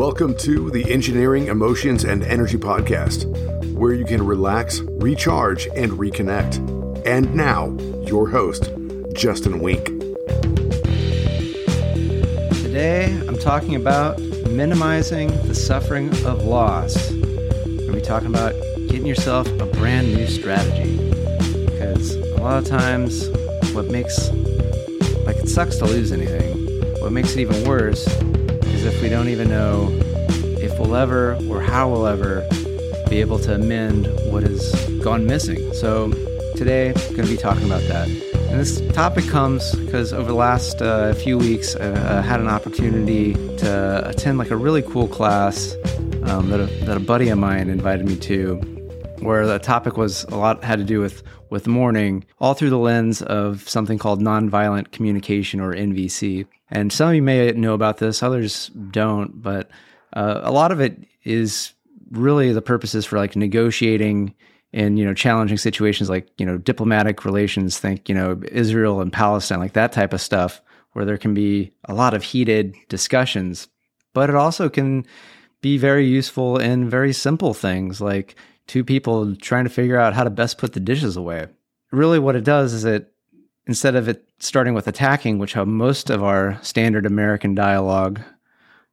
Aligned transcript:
Welcome 0.00 0.34
to 0.36 0.70
the 0.70 0.90
Engineering, 0.90 1.48
Emotions, 1.48 2.04
and 2.04 2.22
Energy 2.22 2.56
Podcast, 2.56 3.26
where 3.74 3.92
you 3.92 4.06
can 4.06 4.24
relax, 4.24 4.80
recharge, 4.80 5.68
and 5.76 5.92
reconnect. 5.92 6.56
And 7.06 7.34
now, 7.34 7.76
your 8.06 8.26
host, 8.26 8.70
Justin 9.12 9.60
Wenck. 9.60 9.84
Today, 12.62 13.12
I'm 13.28 13.36
talking 13.36 13.74
about 13.74 14.18
minimizing 14.48 15.28
the 15.46 15.54
suffering 15.54 16.08
of 16.24 16.46
loss. 16.46 17.12
We'll 17.12 17.92
be 17.92 18.00
talking 18.00 18.28
about 18.28 18.54
getting 18.88 19.04
yourself 19.04 19.46
a 19.60 19.66
brand 19.66 20.14
new 20.14 20.26
strategy. 20.28 20.96
Because 21.66 22.14
a 22.14 22.40
lot 22.40 22.56
of 22.56 22.64
times, 22.64 23.28
what 23.74 23.88
makes, 23.88 24.30
like, 25.26 25.36
it 25.36 25.50
sucks 25.50 25.76
to 25.76 25.84
lose 25.84 26.10
anything. 26.10 26.56
What 27.02 27.12
makes 27.12 27.34
it 27.34 27.40
even 27.40 27.68
worse 27.68 28.08
is 28.80 28.94
if 28.94 29.02
we 29.02 29.08
don't 29.08 29.28
even 29.28 29.48
know 29.48 29.88
if 30.60 30.78
we'll 30.78 30.96
ever 30.96 31.36
or 31.48 31.60
how 31.60 31.88
we'll 31.90 32.06
ever 32.06 32.46
be 33.08 33.20
able 33.20 33.38
to 33.38 33.54
amend 33.54 34.06
what 34.32 34.42
has 34.42 34.72
gone 35.02 35.26
missing. 35.26 35.72
So 35.74 36.10
today, 36.56 36.88
I'm 36.88 37.14
going 37.14 37.28
to 37.28 37.34
be 37.34 37.36
talking 37.36 37.64
about 37.64 37.82
that. 37.82 38.08
And 38.08 38.58
this 38.58 38.80
topic 38.92 39.26
comes 39.28 39.74
because 39.76 40.12
over 40.12 40.28
the 40.28 40.34
last 40.34 40.80
uh, 40.80 41.12
few 41.14 41.36
weeks, 41.36 41.76
I 41.76 41.86
uh, 41.86 42.22
had 42.22 42.40
an 42.40 42.48
opportunity 42.48 43.34
to 43.58 44.08
attend 44.08 44.38
like 44.38 44.50
a 44.50 44.56
really 44.56 44.82
cool 44.82 45.08
class 45.08 45.76
um, 46.24 46.48
that, 46.48 46.60
a, 46.60 46.66
that 46.84 46.96
a 46.96 47.00
buddy 47.00 47.28
of 47.28 47.38
mine 47.38 47.68
invited 47.68 48.06
me 48.06 48.16
to, 48.16 48.60
where 49.20 49.46
the 49.46 49.58
topic 49.58 49.96
was 49.96 50.24
a 50.24 50.36
lot 50.36 50.64
had 50.64 50.78
to 50.78 50.84
do 50.84 51.00
with 51.00 51.22
with 51.50 51.66
mourning, 51.66 52.24
all 52.38 52.54
through 52.54 52.70
the 52.70 52.78
lens 52.78 53.22
of 53.22 53.68
something 53.68 53.98
called 53.98 54.20
nonviolent 54.20 54.92
communication 54.92 55.60
or 55.60 55.74
NVC. 55.74 56.46
And 56.70 56.92
some 56.92 57.08
of 57.08 57.14
you 57.14 57.22
may 57.22 57.50
know 57.52 57.74
about 57.74 57.98
this, 57.98 58.22
others 58.22 58.68
don't, 58.90 59.42
but 59.42 59.68
uh, 60.12 60.40
a 60.44 60.52
lot 60.52 60.70
of 60.70 60.80
it 60.80 60.96
is 61.24 61.72
really 62.10 62.52
the 62.52 62.62
purposes 62.62 63.04
for 63.04 63.18
like 63.18 63.36
negotiating 63.36 64.34
in 64.72 64.96
you 64.96 65.04
know 65.04 65.14
challenging 65.14 65.58
situations 65.58 66.08
like 66.08 66.28
you 66.38 66.46
know 66.46 66.56
diplomatic 66.58 67.24
relations 67.24 67.78
think 67.78 68.08
you 68.08 68.14
know 68.14 68.40
Israel 68.50 69.00
and 69.00 69.12
Palestine 69.12 69.58
like 69.58 69.72
that 69.72 69.92
type 69.92 70.12
of 70.12 70.20
stuff 70.20 70.60
where 70.92 71.04
there 71.04 71.18
can 71.18 71.34
be 71.34 71.72
a 71.84 71.94
lot 71.94 72.14
of 72.14 72.22
heated 72.22 72.74
discussions 72.88 73.68
but 74.12 74.30
it 74.30 74.36
also 74.36 74.68
can 74.68 75.04
be 75.60 75.76
very 75.76 76.06
useful 76.06 76.58
in 76.58 76.88
very 76.88 77.12
simple 77.12 77.52
things 77.52 78.00
like 78.00 78.36
two 78.70 78.84
people 78.84 79.34
trying 79.34 79.64
to 79.64 79.70
figure 79.70 79.98
out 79.98 80.14
how 80.14 80.22
to 80.22 80.30
best 80.30 80.56
put 80.56 80.74
the 80.74 80.80
dishes 80.80 81.16
away. 81.16 81.48
Really 81.90 82.20
what 82.20 82.36
it 82.36 82.44
does 82.44 82.72
is 82.72 82.84
it 82.84 83.12
instead 83.66 83.96
of 83.96 84.08
it 84.08 84.24
starting 84.38 84.74
with 84.74 84.86
attacking 84.86 85.38
which 85.38 85.54
how 85.54 85.64
most 85.64 86.08
of 86.08 86.22
our 86.22 86.58
standard 86.62 87.04
american 87.04 87.54
dialogue 87.54 88.20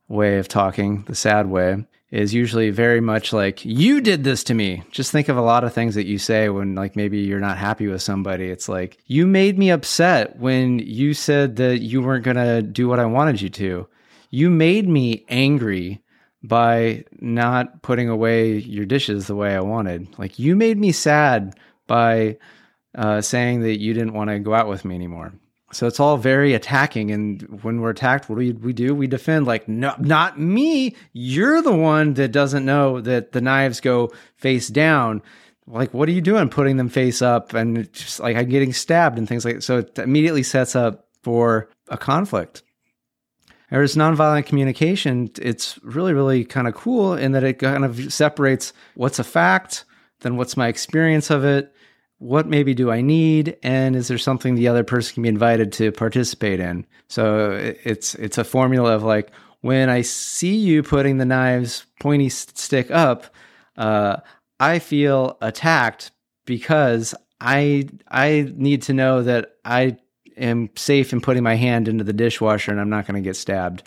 way 0.10 0.40
of 0.40 0.48
talking 0.48 1.04
the 1.04 1.16
sad 1.16 1.48
way 1.48 1.86
is 2.10 2.34
usually 2.34 2.70
very 2.72 3.00
much 3.00 3.32
like 3.32 3.66
you 3.66 4.00
did 4.00 4.24
this 4.24 4.42
to 4.46 4.54
me. 4.54 4.82
Just 4.92 5.12
think 5.12 5.28
of 5.28 5.36
a 5.36 5.42
lot 5.42 5.66
of 5.66 5.74
things 5.74 5.96
that 5.96 6.06
you 6.06 6.18
say 6.18 6.48
when 6.48 6.74
like 6.74 6.96
maybe 6.96 7.20
you're 7.20 7.42
not 7.42 7.58
happy 7.58 7.88
with 7.88 8.02
somebody. 8.02 8.46
It's 8.46 8.70
like 8.70 8.98
you 9.08 9.28
made 9.28 9.60
me 9.60 9.72
upset 9.72 10.38
when 10.38 10.80
you 10.80 11.14
said 11.14 11.58
that 11.58 11.80
you 11.80 12.02
weren't 12.02 12.24
going 12.24 12.38
to 12.38 12.62
do 12.62 12.88
what 12.88 13.00
i 13.00 13.06
wanted 13.06 13.42
you 13.42 13.50
to. 13.50 13.88
You 14.30 14.50
made 14.50 14.88
me 14.88 15.26
angry 15.28 16.02
by 16.48 17.04
not 17.20 17.82
putting 17.82 18.10
away 18.10 18.54
your 18.54 18.86
dishes 18.86 19.28
the 19.28 19.36
way 19.36 19.56
i 19.56 19.60
wanted 19.60 20.08
like 20.18 20.40
you 20.40 20.56
made 20.56 20.78
me 20.78 20.92
sad 20.92 21.56
by 21.88 22.38
uh, 22.96 23.22
saying 23.22 23.62
that 23.62 23.80
you 23.80 23.94
didn't 23.94 24.14
want 24.14 24.30
to 24.30 24.40
go 24.40 24.54
out 24.54 24.68
with 24.68 24.84
me 24.84 24.96
anymore 24.96 25.34
so 25.72 25.86
it's 25.86 26.00
all 26.00 26.18
very 26.18 26.54
attacking. 26.54 27.12
And 27.12 27.42
when 27.64 27.82
we're 27.82 27.90
attacked, 27.90 28.30
what 28.30 28.36
do 28.36 28.40
we, 28.40 28.52
we 28.54 28.74
do? 28.74 28.96
We 28.96 29.08
defend 29.08 29.46
like, 29.46 29.68
no, 29.68 29.94
not 30.00 30.40
me. 30.40 30.96
You're 31.12 31.62
the 31.62 31.76
one 31.76 32.14
that 32.14 32.32
doesn't 32.32 32.66
know 32.66 33.02
that 33.02 33.34
the 33.34 33.42
knives 33.42 33.82
go 33.82 34.12
face 34.38 34.70
down. 34.70 35.22
Like, 35.68 35.94
what 35.94 36.08
are 36.08 36.14
you 36.14 36.22
doing? 36.22 36.48
Putting 36.48 36.78
them 36.78 36.88
face 36.88 37.22
up 37.22 37.54
and 37.54 37.92
just 37.92 38.22
like 38.22 38.38
I'm 38.38 38.48
getting 38.48 38.72
stabbed 38.72 39.18
and 39.18 39.28
things 39.28 39.44
like 39.44 39.56
that. 39.56 39.62
So 39.62 39.80
it 39.80 40.00
immediately 40.00 40.44
sets 40.44 40.76
up 40.76 41.08
for 41.22 41.70
a 41.90 41.98
conflict. 41.98 42.64
Whereas 43.70 43.96
nonviolent 43.96 44.46
communication, 44.46 45.30
it's 45.42 45.78
really, 45.84 46.14
really 46.14 46.46
kind 46.46 46.68
of 46.68 46.74
cool 46.74 47.14
in 47.14 47.34
that 47.34 47.44
it 47.44 47.60
kind 47.60 47.84
of 47.84 48.14
separates 48.14 48.72
what's 48.96 49.20
a 49.20 49.24
fact, 49.24 49.84
then 50.22 50.38
what's 50.38 50.56
my 50.56 50.68
experience 50.68 51.30
of 51.30 51.44
it, 51.44 51.74
what 52.20 52.48
maybe 52.48 52.74
do 52.74 52.90
I 52.92 53.02
need, 53.02 53.58
and 53.62 53.96
is 53.96 54.08
there 54.08 54.18
something 54.18 54.56
the 54.56 54.68
other 54.68 54.84
person 54.84 55.16
can 55.16 55.24
be 55.24 55.30
invited 55.30 55.72
to 55.74 55.92
participate 55.92 56.60
in? 56.60 56.86
So 57.10 57.52
it's 57.84 58.16
it's 58.16 58.38
a 58.38 58.44
formula 58.44 58.96
of 58.96 59.04
like 59.04 59.32
when 59.62 59.90
I 59.90 60.02
see 60.02 60.56
you 60.56 60.82
putting 60.82 61.18
the 61.18 61.26
knives 61.26 61.86
pointy 62.00 62.30
stick 62.30 62.90
up, 62.90 63.26
uh, 63.76 64.18
I 64.60 64.80
feel 64.80 65.38
attacked 65.42 66.12
because 66.46 67.14
I 67.40 67.90
I 68.10 68.52
need 68.56 68.82
to 68.84 68.94
know 68.94 69.22
that 69.24 69.58
I 69.64 69.98
am 70.38 70.70
safe 70.76 71.14
in 71.14 71.22
putting 71.22 71.44
my 71.44 71.56
hand 71.56 71.88
into 71.88 72.04
the 72.04 72.14
dishwasher 72.14 72.72
and 72.72 72.80
I'm 72.80 72.90
not 72.90 73.08
going 73.08 73.22
to 73.22 73.28
get 73.28 73.36
stabbed. 73.36 73.84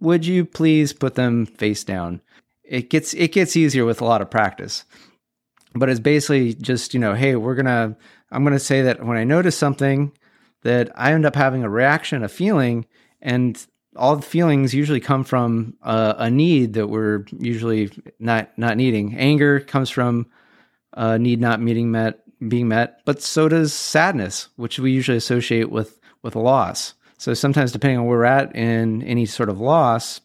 Would 0.00 0.26
you 0.26 0.44
please 0.44 0.92
put 0.92 1.14
them 1.14 1.46
face 1.46 1.84
down? 1.84 2.20
It 2.64 2.90
gets 2.90 3.14
it 3.14 3.32
gets 3.32 3.56
easier 3.56 3.84
with 3.84 4.00
a 4.00 4.04
lot 4.04 4.22
of 4.22 4.30
practice 4.30 4.84
but 5.74 5.88
it's 5.88 6.00
basically 6.00 6.54
just 6.54 6.94
you 6.94 7.00
know 7.00 7.14
hey 7.14 7.36
we're 7.36 7.54
gonna 7.54 7.96
i'm 8.30 8.44
gonna 8.44 8.58
say 8.58 8.82
that 8.82 9.04
when 9.04 9.16
i 9.16 9.24
notice 9.24 9.56
something 9.56 10.12
that 10.62 10.90
i 10.94 11.12
end 11.12 11.26
up 11.26 11.34
having 11.34 11.62
a 11.62 11.70
reaction 11.70 12.22
a 12.22 12.28
feeling 12.28 12.86
and 13.20 13.66
all 13.96 14.16
the 14.16 14.22
feelings 14.22 14.72
usually 14.72 15.00
come 15.00 15.22
from 15.22 15.74
uh, 15.82 16.14
a 16.16 16.30
need 16.30 16.72
that 16.74 16.88
we're 16.88 17.24
usually 17.38 17.90
not 18.18 18.56
not 18.56 18.76
needing 18.76 19.16
anger 19.16 19.60
comes 19.60 19.90
from 19.90 20.26
a 20.94 21.18
need 21.18 21.40
not 21.40 21.60
meeting 21.60 21.90
met 21.90 22.21
being 22.48 22.68
met 22.68 23.00
but 23.04 23.22
so 23.22 23.48
does 23.48 23.72
sadness 23.72 24.48
which 24.56 24.78
we 24.78 24.90
usually 24.90 25.16
associate 25.16 25.70
with 25.70 25.98
with 26.22 26.36
loss 26.36 26.94
so 27.18 27.34
sometimes 27.34 27.72
depending 27.72 27.98
on 27.98 28.06
where 28.06 28.18
we're 28.18 28.24
at 28.24 28.54
in 28.56 29.02
any 29.02 29.26
sort 29.26 29.48
of 29.48 29.60
loss 29.60 30.20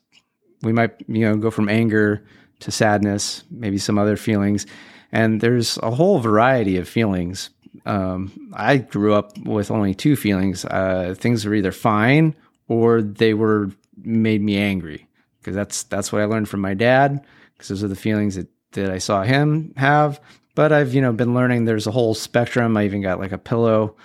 we 0.61 0.73
might 0.73 0.95
you 1.07 1.21
know 1.21 1.35
go 1.35 1.51
from 1.51 1.69
anger 1.69 2.25
to 2.59 2.71
sadness 2.71 3.43
maybe 3.51 3.77
some 3.77 3.97
other 3.97 4.17
feelings 4.17 4.65
and 5.11 5.41
there's 5.41 5.77
a 5.79 5.91
whole 5.91 6.19
variety 6.19 6.77
of 6.77 6.87
feelings. 6.87 7.49
Um, 7.85 8.51
I 8.53 8.77
grew 8.77 9.13
up 9.13 9.37
with 9.39 9.71
only 9.71 9.93
two 9.93 10.15
feelings. 10.15 10.65
Uh, 10.65 11.15
things 11.17 11.45
were 11.45 11.53
either 11.53 11.71
fine 11.71 12.35
or 12.67 13.01
they 13.01 13.33
were 13.33 13.71
made 14.03 14.41
me 14.41 14.57
angry 14.57 15.07
because 15.39 15.55
that's 15.55 15.83
that's 15.83 16.11
what 16.11 16.21
I 16.21 16.25
learned 16.25 16.49
from 16.49 16.61
my 16.61 16.73
dad 16.73 17.23
because 17.53 17.69
those 17.69 17.83
are 17.83 17.87
the 17.87 17.95
feelings 17.95 18.35
that, 18.35 18.47
that 18.73 18.91
I 18.91 18.97
saw 18.97 19.23
him 19.23 19.73
have. 19.77 20.19
But 20.57 20.71
I've 20.71 20.91
you 20.95 21.01
know 21.01 21.13
been 21.13 21.35
learning 21.35 21.65
there's 21.65 21.85
a 21.85 21.91
whole 21.91 22.15
spectrum. 22.15 22.77
I 22.77 22.85
even 22.85 23.03
got 23.03 23.19
like 23.19 23.31
a 23.31 23.37
pillow 23.37 23.95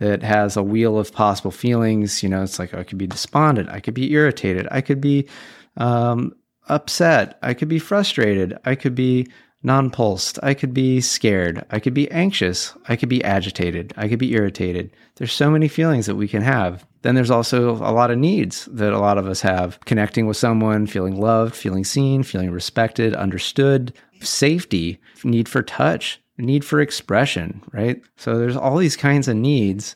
that 0.00 0.24
has 0.24 0.56
a 0.56 0.62
wheel 0.62 0.98
of 0.98 1.12
possible 1.12 1.52
feelings. 1.52 2.20
You 2.20 2.28
know, 2.28 2.42
it's 2.42 2.58
like 2.58 2.74
I 2.74 2.82
could 2.82 2.98
be 2.98 3.06
despondent, 3.06 3.68
I 3.68 3.78
could 3.78 3.94
be 3.94 4.10
irritated, 4.10 4.66
I 4.72 4.80
could 4.80 5.00
be 5.00 5.28
um, 5.76 6.32
upset, 6.68 7.38
I 7.42 7.54
could 7.54 7.68
be 7.68 7.78
frustrated, 7.78 8.58
I 8.64 8.74
could 8.74 8.96
be 8.96 9.28
nonplussed. 9.62 10.38
I 10.42 10.54
could 10.54 10.72
be 10.72 11.00
scared. 11.00 11.64
I 11.70 11.80
could 11.80 11.92
be 11.94 12.10
anxious. 12.10 12.74
I 12.88 12.96
could 12.96 13.08
be 13.08 13.22
agitated. 13.22 13.92
I 13.96 14.08
could 14.08 14.18
be 14.18 14.32
irritated. 14.32 14.90
There's 15.16 15.32
so 15.32 15.50
many 15.50 15.68
feelings 15.68 16.06
that 16.06 16.16
we 16.16 16.28
can 16.28 16.42
have. 16.42 16.86
Then 17.02 17.14
there's 17.14 17.30
also 17.30 17.72
a 17.72 17.92
lot 17.92 18.10
of 18.10 18.18
needs 18.18 18.66
that 18.66 18.92
a 18.92 18.98
lot 18.98 19.18
of 19.18 19.26
us 19.26 19.40
have 19.42 19.78
connecting 19.84 20.26
with 20.26 20.36
someone, 20.36 20.86
feeling 20.86 21.20
loved, 21.20 21.54
feeling 21.54 21.84
seen, 21.84 22.22
feeling 22.22 22.50
respected, 22.50 23.14
understood, 23.14 23.92
safety, 24.20 24.98
need 25.24 25.48
for 25.48 25.62
touch, 25.62 26.20
need 26.38 26.64
for 26.64 26.80
expression, 26.80 27.62
right? 27.72 28.02
So 28.16 28.38
there's 28.38 28.56
all 28.56 28.76
these 28.76 28.96
kinds 28.96 29.28
of 29.28 29.36
needs. 29.36 29.94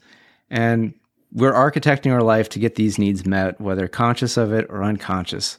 And 0.50 0.94
we're 1.32 1.52
architecting 1.52 2.12
our 2.12 2.22
life 2.22 2.48
to 2.50 2.58
get 2.58 2.74
these 2.74 2.98
needs 2.98 3.26
met, 3.26 3.60
whether 3.60 3.88
conscious 3.88 4.36
of 4.36 4.52
it 4.52 4.66
or 4.68 4.84
unconscious. 4.84 5.58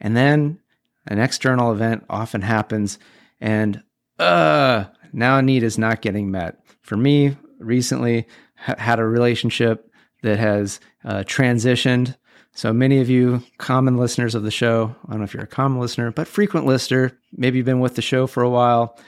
And 0.00 0.16
then 0.16 0.60
an 1.06 1.18
external 1.18 1.72
event 1.72 2.04
often 2.08 2.42
happens 2.42 2.98
and 3.40 3.82
uh 4.18 4.84
now 5.12 5.38
a 5.38 5.42
need 5.42 5.62
is 5.62 5.78
not 5.78 6.02
getting 6.02 6.30
met. 6.30 6.56
For 6.82 6.96
me, 6.96 7.36
recently 7.58 8.26
ha- 8.56 8.76
had 8.78 8.98
a 8.98 9.04
relationship 9.04 9.90
that 10.22 10.38
has 10.38 10.80
uh, 11.04 11.24
transitioned. 11.26 12.16
So 12.52 12.72
many 12.72 13.00
of 13.00 13.08
you 13.08 13.42
common 13.58 13.96
listeners 13.96 14.34
of 14.34 14.42
the 14.42 14.50
show, 14.50 14.94
I 15.06 15.10
don't 15.10 15.18
know 15.18 15.24
if 15.24 15.34
you're 15.34 15.42
a 15.42 15.48
common 15.48 15.80
listener, 15.80 16.10
but 16.10 16.28
frequent 16.28 16.66
listener, 16.66 17.18
maybe 17.32 17.58
you've 17.58 17.66
been 17.66 17.80
with 17.80 17.94
the 17.94 18.02
show 18.02 18.26
for 18.26 18.42
a 18.42 18.50
while 18.50 18.98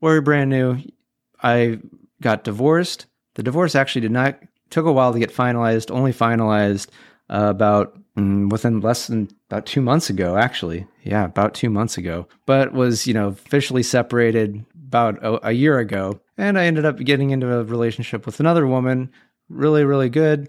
or 0.00 0.12
you're 0.12 0.22
brand 0.22 0.50
new. 0.50 0.78
I 1.42 1.80
got 2.22 2.44
divorced. 2.44 3.06
The 3.34 3.42
divorce 3.42 3.74
actually 3.74 4.02
did 4.02 4.12
not 4.12 4.38
took 4.70 4.86
a 4.86 4.92
while 4.92 5.12
to 5.12 5.18
get 5.18 5.34
finalized, 5.34 5.90
only 5.90 6.12
finalized 6.12 6.88
uh, 7.28 7.46
about 7.48 7.98
within 8.16 8.80
less 8.80 9.06
than 9.06 9.28
about 9.48 9.66
two 9.66 9.80
months 9.80 10.10
ago, 10.10 10.36
actually. 10.36 10.86
Yeah, 11.02 11.24
about 11.24 11.54
two 11.54 11.70
months 11.70 11.96
ago. 11.96 12.26
But 12.46 12.72
was, 12.72 13.06
you 13.06 13.14
know, 13.14 13.28
officially 13.28 13.82
separated 13.82 14.64
about 14.74 15.22
a, 15.22 15.48
a 15.48 15.52
year 15.52 15.78
ago. 15.78 16.20
And 16.36 16.58
I 16.58 16.66
ended 16.66 16.84
up 16.84 16.98
getting 16.98 17.30
into 17.30 17.52
a 17.52 17.64
relationship 17.64 18.26
with 18.26 18.40
another 18.40 18.66
woman. 18.66 19.10
Really, 19.48 19.84
really 19.84 20.10
good. 20.10 20.48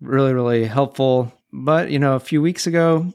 Really, 0.00 0.32
really 0.32 0.64
helpful. 0.64 1.32
But, 1.52 1.90
you 1.90 1.98
know, 1.98 2.14
a 2.14 2.20
few 2.20 2.40
weeks 2.40 2.66
ago, 2.66 3.12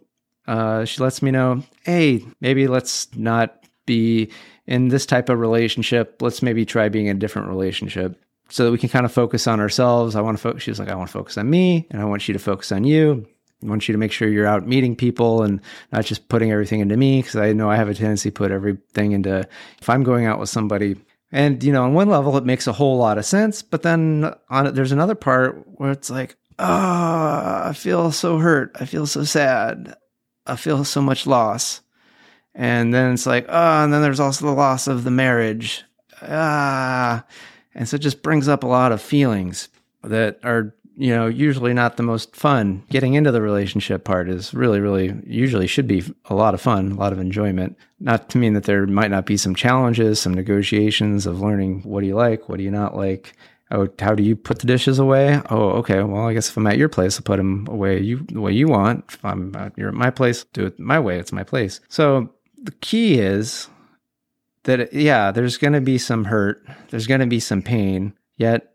uh, 0.48 0.86
she 0.86 1.02
lets 1.02 1.22
me 1.22 1.32
know, 1.32 1.64
hey, 1.84 2.26
maybe 2.42 2.68
let's 2.68 3.16
not 3.16 3.64
be 3.86 4.30
in 4.68 4.90
this 4.90 5.06
type 5.06 5.30
of 5.30 5.40
relationship. 5.40 6.22
Let's 6.22 6.42
maybe 6.42 6.66
try 6.66 6.90
being 6.90 7.08
in 7.08 7.18
a 7.18 7.20
different 7.20 7.48
relationship 7.48 8.20
so 8.50 8.66
that 8.66 8.72
we 8.72 8.78
can 8.78 8.90
kind 8.90 9.06
of 9.06 9.12
focus 9.12 9.48
on 9.48 9.60
ourselves. 9.60 10.16
I 10.16 10.22
want 10.22 10.38
to 10.38 10.42
focus. 10.42 10.64
She 10.64 10.72
was 10.72 10.80
like, 10.80 10.90
I 10.90 10.96
want 10.96 11.10
to 11.10 11.14
focus 11.14 11.38
on 11.38 11.50
me 11.50 11.88
and 11.90 12.02
I 12.02 12.06
want 12.06 12.28
you 12.28 12.34
to 12.34 12.40
focus 12.40 12.72
on 12.72 12.84
you. 12.84 13.28
Want 13.66 13.88
you 13.88 13.94
to 13.94 13.98
make 13.98 14.12
sure 14.12 14.28
you're 14.28 14.48
out 14.48 14.68
meeting 14.68 14.96
people 14.96 15.44
and 15.44 15.62
not 15.92 16.06
just 16.06 16.30
putting 16.30 16.52
everything 16.52 16.80
into 16.80 16.98
me 16.98 17.22
because 17.22 17.36
I 17.36 17.54
know 17.54 17.70
I 17.70 17.76
have 17.76 17.90
a 17.90 17.94
tendency 17.94 18.30
to 18.30 18.34
put 18.34 18.52
everything 18.52 19.12
into 19.12 19.48
if 19.82 19.90
I'm 19.90 20.04
going 20.04 20.26
out 20.26 20.40
with 20.40 20.50
somebody. 20.50 20.96
And 21.32 21.64
you 21.64 21.74
know, 21.74 21.84
on 21.84 21.94
one 21.94 22.10
level, 22.10 22.38
it 22.38 22.46
makes 22.46 22.68
a 22.68 22.74
whole 22.74 22.98
lot 22.98 23.18
of 23.18 23.26
sense, 23.26 23.62
but 23.62 23.82
then 23.82 24.34
on 24.50 24.68
it 24.68 24.76
there's 24.76 24.92
another 24.92 25.16
part 25.16 25.66
where 25.76 25.92
it's 25.92 26.10
like, 26.10 26.36
oh, 26.60 26.66
I 27.66 27.74
feel 27.76 28.12
so 28.12 28.38
hurt. 28.38 28.76
I 28.80 28.86
feel 28.86 29.06
so 29.06 29.24
sad. 29.24 29.96
I 30.46 30.56
feel 30.56 30.84
so 30.86 31.02
much 31.02 31.28
loss. 31.28 31.82
And 32.54 32.94
then 32.94 33.14
it's 33.14 33.26
like, 33.26 33.46
oh, 33.50 33.84
and 33.84 33.92
then 33.92 34.02
there's 34.02 34.20
also 34.20 34.46
the 34.46 34.52
loss 34.54 34.88
of 34.88 35.04
the 35.04 35.12
marriage. 35.12 35.84
Ah. 36.22 37.26
And 37.74 37.88
so 37.88 37.96
it 37.96 38.02
just 38.02 38.24
brings 38.24 38.48
up 38.48 38.64
a 38.64 38.68
lot 38.68 38.94
of 38.94 39.02
feelings 39.02 39.68
that 40.04 40.40
are, 40.44 40.74
you 40.98 41.10
know, 41.10 41.28
usually 41.28 41.74
not 41.74 41.98
the 41.98 42.04
most 42.04 42.36
fun. 42.36 42.84
Getting 42.90 43.14
into 43.14 43.32
the 43.32 43.42
relationship 43.42 44.04
part 44.04 44.30
is 44.30 44.54
really, 44.54 44.80
really, 44.80 45.14
usually 45.26 45.68
should 45.68 45.88
be 45.88 46.04
a 46.26 46.36
lot 46.36 46.54
of 46.54 46.62
fun, 46.62 46.92
a 46.92 46.96
lot 46.96 47.14
of 47.14 47.20
enjoyment. 47.20 47.78
Not 48.00 48.30
to 48.30 48.38
mean 48.38 48.54
that 48.54 48.64
there 48.64 48.86
might 48.88 49.12
not 49.12 49.26
be 49.26 49.38
some 49.38 49.56
challenges, 49.56 50.20
some 50.20 50.34
negotiations 50.34 51.26
of 51.26 51.42
learning 51.42 51.82
what 51.82 52.02
do 52.02 52.08
you 52.08 52.16
like, 52.16 52.48
what 52.48 52.58
do 52.58 52.64
you 52.64 52.72
not 52.72 52.96
like. 52.96 53.34
Oh, 53.72 53.88
how 54.00 54.14
do 54.14 54.24
you 54.24 54.36
put 54.36 54.60
the 54.60 54.68
dishes 54.68 55.00
away? 55.00 55.42
Oh, 55.50 55.70
okay. 55.72 56.02
Well, 56.04 56.28
I 56.28 56.34
guess 56.34 56.50
if 56.50 56.58
I'm 56.58 56.68
at 56.68 56.78
your 56.78 56.90
place, 56.90 57.18
I'll 57.18 57.24
put 57.24 57.38
them 57.38 57.68
away 57.68 58.00
you 58.00 58.20
the 58.32 58.40
way 58.40 58.52
you 58.52 58.68
want. 58.68 59.06
If 59.10 59.26
I'm 59.26 59.56
at, 59.56 59.74
you're 59.76 59.90
at 59.90 59.96
my 59.96 60.12
place, 60.12 60.44
do 60.54 60.68
it 60.68 60.80
my 60.80 61.00
way. 61.00 61.18
It's 61.18 61.32
my 61.32 61.44
place. 61.44 61.82
So 61.90 62.30
the 62.62 62.72
key 62.72 63.20
is 63.20 63.68
that 64.64 64.94
yeah, 64.94 65.32
there's 65.32 65.58
going 65.58 65.74
to 65.74 65.82
be 65.82 65.98
some 65.98 66.26
hurt, 66.26 66.64
there's 66.90 67.08
going 67.08 67.22
to 67.22 67.28
be 67.28 67.40
some 67.40 67.62
pain. 67.64 68.14
Yet, 68.38 68.75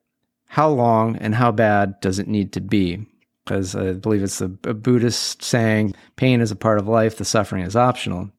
how 0.50 0.68
long 0.68 1.14
and 1.18 1.32
how 1.32 1.52
bad 1.52 2.00
does 2.00 2.18
it 2.18 2.26
need 2.26 2.52
to 2.54 2.60
be? 2.60 3.06
Because 3.44 3.76
I 3.76 3.92
believe 3.92 4.24
it's 4.24 4.40
a, 4.40 4.50
a 4.64 4.74
Buddhist 4.74 5.44
saying, 5.44 5.94
"Pain 6.16 6.40
is 6.40 6.50
a 6.50 6.56
part 6.56 6.80
of 6.80 6.88
life; 6.88 7.16
the 7.16 7.24
suffering 7.24 7.62
is 7.62 7.76
optional." 7.76 8.32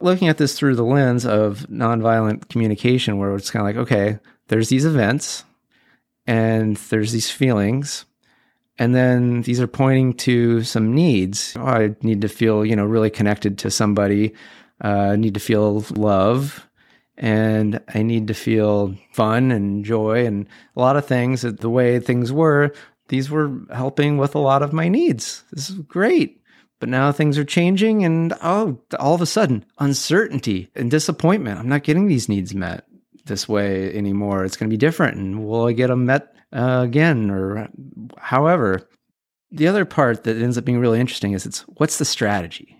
Looking 0.00 0.28
at 0.28 0.38
this 0.38 0.58
through 0.58 0.76
the 0.76 0.84
lens 0.84 1.26
of 1.26 1.66
nonviolent 1.70 2.48
communication, 2.48 3.18
where 3.18 3.34
it's 3.34 3.50
kind 3.50 3.60
of 3.60 3.76
like, 3.76 3.86
okay, 3.86 4.18
there's 4.48 4.70
these 4.70 4.86
events, 4.86 5.44
and 6.26 6.76
there's 6.76 7.12
these 7.12 7.30
feelings, 7.30 8.06
and 8.78 8.94
then 8.94 9.42
these 9.42 9.60
are 9.60 9.66
pointing 9.66 10.14
to 10.14 10.62
some 10.62 10.94
needs. 10.94 11.54
Oh, 11.58 11.66
I 11.66 11.94
need 12.00 12.22
to 12.22 12.28
feel, 12.28 12.64
you 12.64 12.74
know, 12.74 12.86
really 12.86 13.10
connected 13.10 13.58
to 13.58 13.70
somebody. 13.70 14.32
Uh, 14.82 15.10
I 15.12 15.16
need 15.16 15.34
to 15.34 15.40
feel 15.40 15.84
love 15.90 16.66
and 17.20 17.80
I 17.94 18.02
need 18.02 18.28
to 18.28 18.34
feel 18.34 18.94
fun 19.12 19.52
and 19.52 19.84
joy 19.84 20.24
and 20.24 20.48
a 20.74 20.80
lot 20.80 20.96
of 20.96 21.06
things. 21.06 21.42
That 21.42 21.60
the 21.60 21.70
way 21.70 22.00
things 22.00 22.32
were, 22.32 22.72
these 23.08 23.30
were 23.30 23.60
helping 23.72 24.16
with 24.16 24.34
a 24.34 24.40
lot 24.40 24.62
of 24.62 24.72
my 24.72 24.88
needs. 24.88 25.44
This 25.52 25.68
is 25.68 25.76
great. 25.76 26.38
But 26.80 26.88
now 26.88 27.12
things 27.12 27.36
are 27.36 27.44
changing, 27.44 28.06
and 28.06 28.32
oh, 28.42 28.80
all 28.98 29.14
of 29.14 29.20
a 29.20 29.26
sudden, 29.26 29.66
uncertainty 29.78 30.70
and 30.74 30.90
disappointment. 30.90 31.58
I'm 31.58 31.68
not 31.68 31.82
getting 31.82 32.06
these 32.06 32.26
needs 32.26 32.54
met 32.54 32.86
this 33.26 33.46
way 33.46 33.94
anymore. 33.94 34.46
It's 34.46 34.56
going 34.56 34.70
to 34.70 34.74
be 34.74 34.78
different. 34.78 35.18
And 35.18 35.46
will 35.46 35.66
I 35.66 35.72
get 35.72 35.88
them 35.88 36.06
met 36.06 36.34
uh, 36.54 36.80
again 36.82 37.30
or 37.30 37.68
however? 38.16 38.88
The 39.52 39.68
other 39.68 39.84
part 39.84 40.24
that 40.24 40.40
ends 40.40 40.56
up 40.56 40.64
being 40.64 40.78
really 40.78 41.00
interesting 41.00 41.32
is 41.32 41.44
it's 41.44 41.60
what's 41.68 41.98
the 41.98 42.06
strategy? 42.06 42.79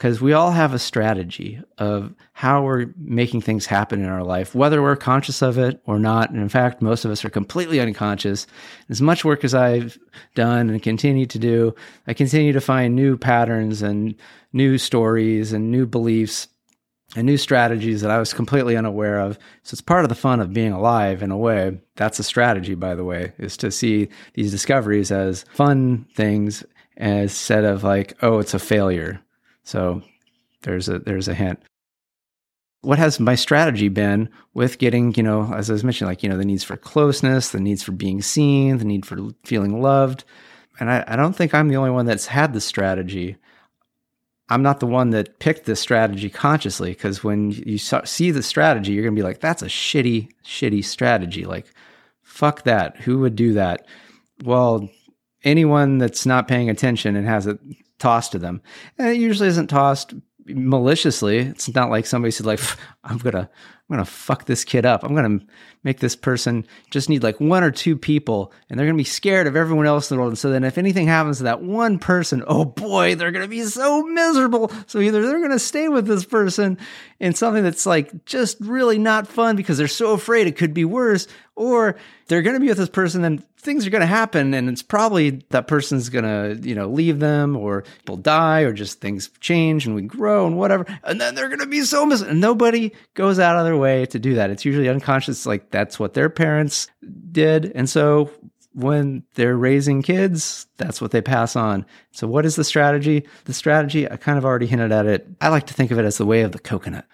Because 0.00 0.18
we 0.18 0.32
all 0.32 0.50
have 0.50 0.72
a 0.72 0.78
strategy 0.78 1.60
of 1.76 2.14
how 2.32 2.62
we're 2.62 2.86
making 2.96 3.42
things 3.42 3.66
happen 3.66 4.00
in 4.00 4.08
our 4.08 4.24
life, 4.24 4.54
whether 4.54 4.80
we're 4.80 4.96
conscious 4.96 5.42
of 5.42 5.58
it 5.58 5.78
or 5.84 5.98
not. 5.98 6.30
And 6.30 6.40
in 6.40 6.48
fact, 6.48 6.80
most 6.80 7.04
of 7.04 7.10
us 7.10 7.22
are 7.22 7.28
completely 7.28 7.80
unconscious. 7.80 8.46
As 8.88 9.02
much 9.02 9.26
work 9.26 9.44
as 9.44 9.52
I've 9.52 9.98
done 10.34 10.70
and 10.70 10.82
continue 10.82 11.26
to 11.26 11.38
do, 11.38 11.74
I 12.06 12.14
continue 12.14 12.54
to 12.54 12.62
find 12.62 12.96
new 12.96 13.18
patterns 13.18 13.82
and 13.82 14.14
new 14.54 14.78
stories 14.78 15.52
and 15.52 15.70
new 15.70 15.84
beliefs 15.84 16.48
and 17.14 17.26
new 17.26 17.36
strategies 17.36 18.00
that 18.00 18.10
I 18.10 18.18
was 18.18 18.32
completely 18.32 18.78
unaware 18.78 19.20
of. 19.20 19.38
So 19.64 19.74
it's 19.74 19.82
part 19.82 20.06
of 20.06 20.08
the 20.08 20.14
fun 20.14 20.40
of 20.40 20.54
being 20.54 20.72
alive 20.72 21.22
in 21.22 21.30
a 21.30 21.36
way. 21.36 21.78
That's 21.96 22.18
a 22.18 22.24
strategy, 22.24 22.74
by 22.74 22.94
the 22.94 23.04
way, 23.04 23.34
is 23.36 23.54
to 23.58 23.70
see 23.70 24.08
these 24.32 24.50
discoveries 24.50 25.12
as 25.12 25.44
fun 25.52 26.06
things 26.16 26.64
instead 26.96 27.64
of 27.64 27.84
like, 27.84 28.16
oh, 28.22 28.38
it's 28.38 28.54
a 28.54 28.58
failure 28.58 29.20
so 29.70 30.02
there's 30.62 30.88
a 30.88 30.98
there's 30.98 31.28
a 31.28 31.34
hint. 31.34 31.60
What 32.82 32.98
has 32.98 33.20
my 33.20 33.36
strategy 33.36 33.88
been 33.88 34.28
with 34.52 34.78
getting, 34.78 35.14
you 35.14 35.22
know, 35.22 35.52
as 35.54 35.70
I 35.70 35.74
was 35.74 35.84
mentioning, 35.84 36.10
like, 36.10 36.22
you 36.22 36.28
know, 36.28 36.38
the 36.38 36.44
needs 36.44 36.64
for 36.64 36.76
closeness, 36.76 37.50
the 37.50 37.60
needs 37.60 37.82
for 37.82 37.92
being 37.92 38.20
seen, 38.20 38.78
the 38.78 38.84
need 38.84 39.06
for 39.06 39.18
feeling 39.44 39.80
loved. 39.80 40.24
And 40.80 40.90
I, 40.90 41.04
I 41.06 41.14
don't 41.14 41.36
think 41.36 41.54
I'm 41.54 41.68
the 41.68 41.76
only 41.76 41.90
one 41.90 42.06
that's 42.06 42.26
had 42.26 42.52
the 42.52 42.60
strategy. 42.60 43.36
I'm 44.48 44.62
not 44.62 44.80
the 44.80 44.86
one 44.86 45.10
that 45.10 45.38
picked 45.38 45.66
this 45.66 45.78
strategy 45.78 46.30
consciously 46.30 46.90
because 46.90 47.22
when 47.22 47.50
you 47.52 47.78
see 47.78 48.30
the 48.30 48.42
strategy, 48.42 48.92
you're 48.92 49.04
going 49.04 49.14
to 49.14 49.20
be 49.20 49.26
like, 49.26 49.40
that's 49.40 49.62
a 49.62 49.66
shitty, 49.66 50.30
shitty 50.44 50.84
strategy. 50.84 51.44
Like, 51.44 51.66
fuck 52.22 52.64
that. 52.64 52.96
Who 52.96 53.18
would 53.18 53.36
do 53.36 53.52
that? 53.52 53.86
Well, 54.42 54.88
anyone 55.44 55.98
that's 55.98 56.26
not 56.26 56.48
paying 56.48 56.70
attention 56.70 57.14
and 57.14 57.28
has 57.28 57.46
it 57.46 57.60
tossed 58.00 58.32
to 58.32 58.38
them. 58.38 58.60
And 58.98 59.08
it 59.08 59.18
usually 59.18 59.48
isn't 59.48 59.68
tossed 59.68 60.14
maliciously. 60.46 61.38
It's 61.38 61.72
not 61.74 61.90
like 61.90 62.06
somebody 62.06 62.32
said 62.32 62.46
like, 62.46 62.60
I'm 63.04 63.18
gonna, 63.18 63.48
I'm 63.90 63.96
gonna 63.96 64.04
fuck 64.04 64.44
this 64.44 64.62
kid 64.64 64.86
up. 64.86 65.02
I'm 65.02 65.16
gonna 65.16 65.40
make 65.82 65.98
this 65.98 66.14
person 66.14 66.64
just 66.92 67.08
need 67.08 67.24
like 67.24 67.40
one 67.40 67.64
or 67.64 67.72
two 67.72 67.96
people, 67.96 68.52
and 68.68 68.78
they're 68.78 68.86
gonna 68.86 68.96
be 68.96 69.02
scared 69.02 69.48
of 69.48 69.56
everyone 69.56 69.86
else 69.86 70.08
in 70.08 70.16
the 70.16 70.20
world. 70.20 70.30
And 70.30 70.38
so 70.38 70.48
then, 70.48 70.62
if 70.62 70.78
anything 70.78 71.08
happens 71.08 71.38
to 71.38 71.44
that 71.44 71.60
one 71.60 71.98
person, 71.98 72.44
oh 72.46 72.64
boy, 72.64 73.16
they're 73.16 73.32
gonna 73.32 73.48
be 73.48 73.64
so 73.64 74.04
miserable. 74.04 74.70
So 74.86 75.00
either 75.00 75.26
they're 75.26 75.40
gonna 75.40 75.58
stay 75.58 75.88
with 75.88 76.06
this 76.06 76.24
person 76.24 76.78
in 77.18 77.34
something 77.34 77.64
that's 77.64 77.84
like 77.84 78.24
just 78.26 78.58
really 78.60 78.96
not 78.96 79.26
fun 79.26 79.56
because 79.56 79.76
they're 79.76 79.88
so 79.88 80.12
afraid 80.12 80.46
it 80.46 80.56
could 80.56 80.72
be 80.72 80.84
worse, 80.84 81.26
or 81.56 81.96
they're 82.28 82.42
gonna 82.42 82.60
be 82.60 82.68
with 82.68 82.78
this 82.78 82.88
person 82.88 83.24
and 83.24 83.44
things 83.60 83.86
are 83.86 83.90
going 83.90 84.00
to 84.00 84.06
happen 84.06 84.54
and 84.54 84.68
it's 84.68 84.82
probably 84.82 85.42
that 85.50 85.66
person's 85.66 86.08
going 86.08 86.24
to 86.24 86.66
you 86.66 86.74
know 86.74 86.88
leave 86.88 87.18
them 87.18 87.56
or 87.56 87.82
people 87.98 88.16
die 88.16 88.60
or 88.60 88.72
just 88.72 89.00
things 89.00 89.28
change 89.40 89.86
and 89.86 89.94
we 89.94 90.02
grow 90.02 90.46
and 90.46 90.56
whatever 90.56 90.86
and 91.04 91.20
then 91.20 91.34
they're 91.34 91.48
going 91.48 91.60
to 91.60 91.66
be 91.66 91.82
so 91.82 92.06
mis- 92.06 92.22
and 92.22 92.40
nobody 92.40 92.90
goes 93.14 93.38
out 93.38 93.58
of 93.58 93.64
their 93.64 93.76
way 93.80 94.06
to 94.06 94.18
do 94.18 94.34
that 94.34 94.50
it's 94.50 94.64
usually 94.64 94.88
unconscious 94.88 95.46
like 95.46 95.70
that's 95.70 95.98
what 95.98 96.14
their 96.14 96.30
parents 96.30 96.88
did. 97.32 97.72
And 97.74 97.88
so 97.88 98.30
when 98.72 99.24
they're 99.34 99.56
raising 99.56 100.02
kids, 100.02 100.66
that's 100.76 101.00
what 101.00 101.10
they 101.10 101.20
pass 101.20 101.56
on. 101.56 101.84
So, 102.12 102.26
what 102.26 102.46
is 102.46 102.56
the 102.56 102.64
strategy? 102.64 103.26
The 103.44 103.52
strategy, 103.52 104.10
I 104.10 104.16
kind 104.16 104.38
of 104.38 104.44
already 104.44 104.66
hinted 104.66 104.92
at 104.92 105.06
it. 105.06 105.26
I 105.40 105.48
like 105.48 105.66
to 105.66 105.74
think 105.74 105.90
of 105.90 105.98
it 105.98 106.04
as 106.04 106.18
the 106.18 106.26
way 106.26 106.42
of 106.42 106.52
the 106.52 106.58
coconut. 106.58 107.06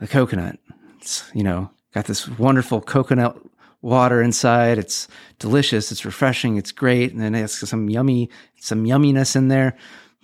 The 0.00 0.08
coconut, 0.08 0.58
it's, 0.98 1.30
you 1.32 1.42
know, 1.42 1.70
got 1.94 2.06
this 2.06 2.28
wonderful 2.28 2.80
coconut 2.80 3.38
water 3.82 4.20
inside. 4.20 4.78
It's 4.78 5.06
delicious. 5.38 5.92
It's 5.92 6.04
refreshing. 6.04 6.56
It's 6.56 6.72
great. 6.72 7.12
And 7.12 7.20
then 7.20 7.34
it's 7.34 7.68
some 7.68 7.88
yummy, 7.88 8.28
some 8.60 8.84
yumminess 8.84 9.36
in 9.36 9.48
there. 9.48 9.76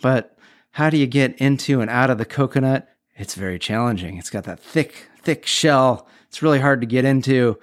But 0.02 0.36
how 0.72 0.90
do 0.90 0.96
you 0.96 1.06
get 1.06 1.38
into 1.38 1.80
and 1.80 1.90
out 1.90 2.10
of 2.10 2.18
the 2.18 2.24
coconut? 2.24 2.88
It's 3.16 3.34
very 3.34 3.58
challenging. 3.58 4.18
It's 4.18 4.30
got 4.30 4.44
that 4.44 4.60
thick, 4.60 5.08
thick 5.22 5.46
shell 5.46 6.08
it's 6.32 6.40
really 6.40 6.60
hard 6.60 6.80
to 6.80 6.86
get 6.86 7.04
into. 7.04 7.58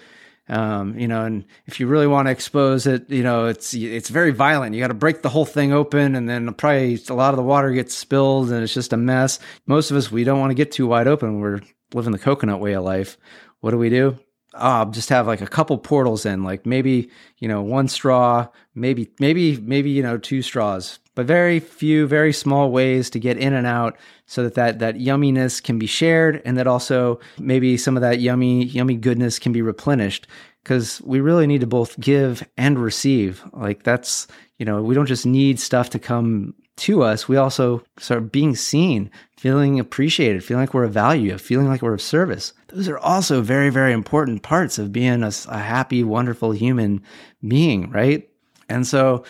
Um, 0.47 0.97
you 0.97 1.07
know, 1.07 1.25
and 1.25 1.45
if 1.65 1.79
you 1.79 1.87
really 1.87 2.05
want 2.05 2.27
to 2.27 2.31
expose 2.31 2.85
it, 2.85 3.09
you 3.09 3.23
know, 3.23 3.47
it's 3.47 3.73
it's 3.73 4.09
very 4.09 4.29
violent. 4.29 4.75
You 4.75 4.81
got 4.81 4.89
to 4.89 4.93
break 4.93 5.23
the 5.23 5.29
whole 5.29 5.45
thing 5.45 5.73
open, 5.73 6.15
and 6.15 6.29
then 6.29 6.53
probably 6.53 6.99
a 7.09 7.13
lot 7.15 7.33
of 7.33 7.37
the 7.37 7.43
water 7.43 7.71
gets 7.71 7.95
spilled, 7.95 8.51
and 8.51 8.61
it's 8.61 8.73
just 8.73 8.93
a 8.93 8.97
mess. 8.97 9.39
Most 9.65 9.89
of 9.89 9.97
us, 9.97 10.11
we 10.11 10.23
don't 10.23 10.39
want 10.39 10.51
to 10.51 10.55
get 10.55 10.71
too 10.71 10.85
wide 10.85 11.07
open. 11.07 11.39
We're 11.39 11.61
living 11.95 12.11
the 12.11 12.19
coconut 12.19 12.59
way 12.59 12.73
of 12.73 12.83
life. 12.83 13.17
What 13.61 13.71
do 13.71 13.79
we 13.79 13.89
do? 13.89 14.19
Oh, 14.59 14.85
just 14.85 15.09
have 15.09 15.27
like 15.27 15.41
a 15.41 15.47
couple 15.47 15.77
portals 15.77 16.25
in, 16.25 16.43
like 16.43 16.65
maybe 16.65 17.09
you 17.37 17.47
know 17.47 17.61
one 17.61 17.87
straw, 17.87 18.47
maybe 18.75 19.11
maybe 19.19 19.57
maybe 19.57 19.89
you 19.89 20.03
know 20.03 20.17
two 20.17 20.41
straws, 20.41 20.99
but 21.19 21.25
very 21.25 21.59
few, 21.59 22.07
very 22.07 22.31
small 22.31 22.71
ways 22.71 23.09
to 23.09 23.19
get 23.19 23.37
in 23.37 23.53
and 23.53 23.67
out 23.67 23.97
so 24.25 24.43
that 24.43 24.53
that, 24.53 24.79
that 24.79 24.95
yumminess 24.95 25.61
can 25.61 25.77
be 25.77 25.85
shared 25.85 26.41
and 26.45 26.57
that 26.57 26.65
also 26.65 27.19
maybe 27.37 27.75
some 27.75 27.97
of 27.97 28.01
that 28.01 28.21
yummy, 28.21 28.63
yummy 28.63 28.95
goodness 28.95 29.37
can 29.37 29.51
be 29.51 29.61
replenished 29.61 30.27
because 30.63 31.01
we 31.01 31.19
really 31.19 31.45
need 31.45 31.59
to 31.59 31.67
both 31.67 31.99
give 31.99 32.47
and 32.55 32.79
receive. 32.79 33.43
Like 33.51 33.83
that's, 33.83 34.27
you 34.59 34.65
know, 34.65 34.81
we 34.81 34.95
don't 34.95 35.07
just 35.07 35.25
need 35.25 35.59
stuff 35.59 35.89
to 35.89 35.99
come 35.99 36.53
to 36.79 37.03
us. 37.03 37.27
We 37.27 37.37
also 37.37 37.83
start 37.97 38.31
being 38.31 38.55
seen, 38.55 39.11
feeling 39.37 39.79
appreciated, 39.79 40.43
feeling 40.43 40.63
like 40.63 40.73
we're 40.73 40.83
of 40.83 40.93
value, 40.93 41.37
feeling 41.37 41.67
like 41.67 41.81
we're 41.81 41.93
of 41.93 42.01
service. 42.01 42.53
Those 42.67 42.87
are 42.87 42.97
also 42.99 43.41
very, 43.41 43.69
very 43.69 43.93
important 43.93 44.43
parts 44.43 44.77
of 44.77 44.91
being 44.91 45.23
a, 45.23 45.31
a 45.47 45.59
happy, 45.59 46.03
wonderful 46.03 46.51
human 46.51 47.03
being, 47.47 47.89
right? 47.91 48.29
And 48.67 48.85
so, 48.85 49.23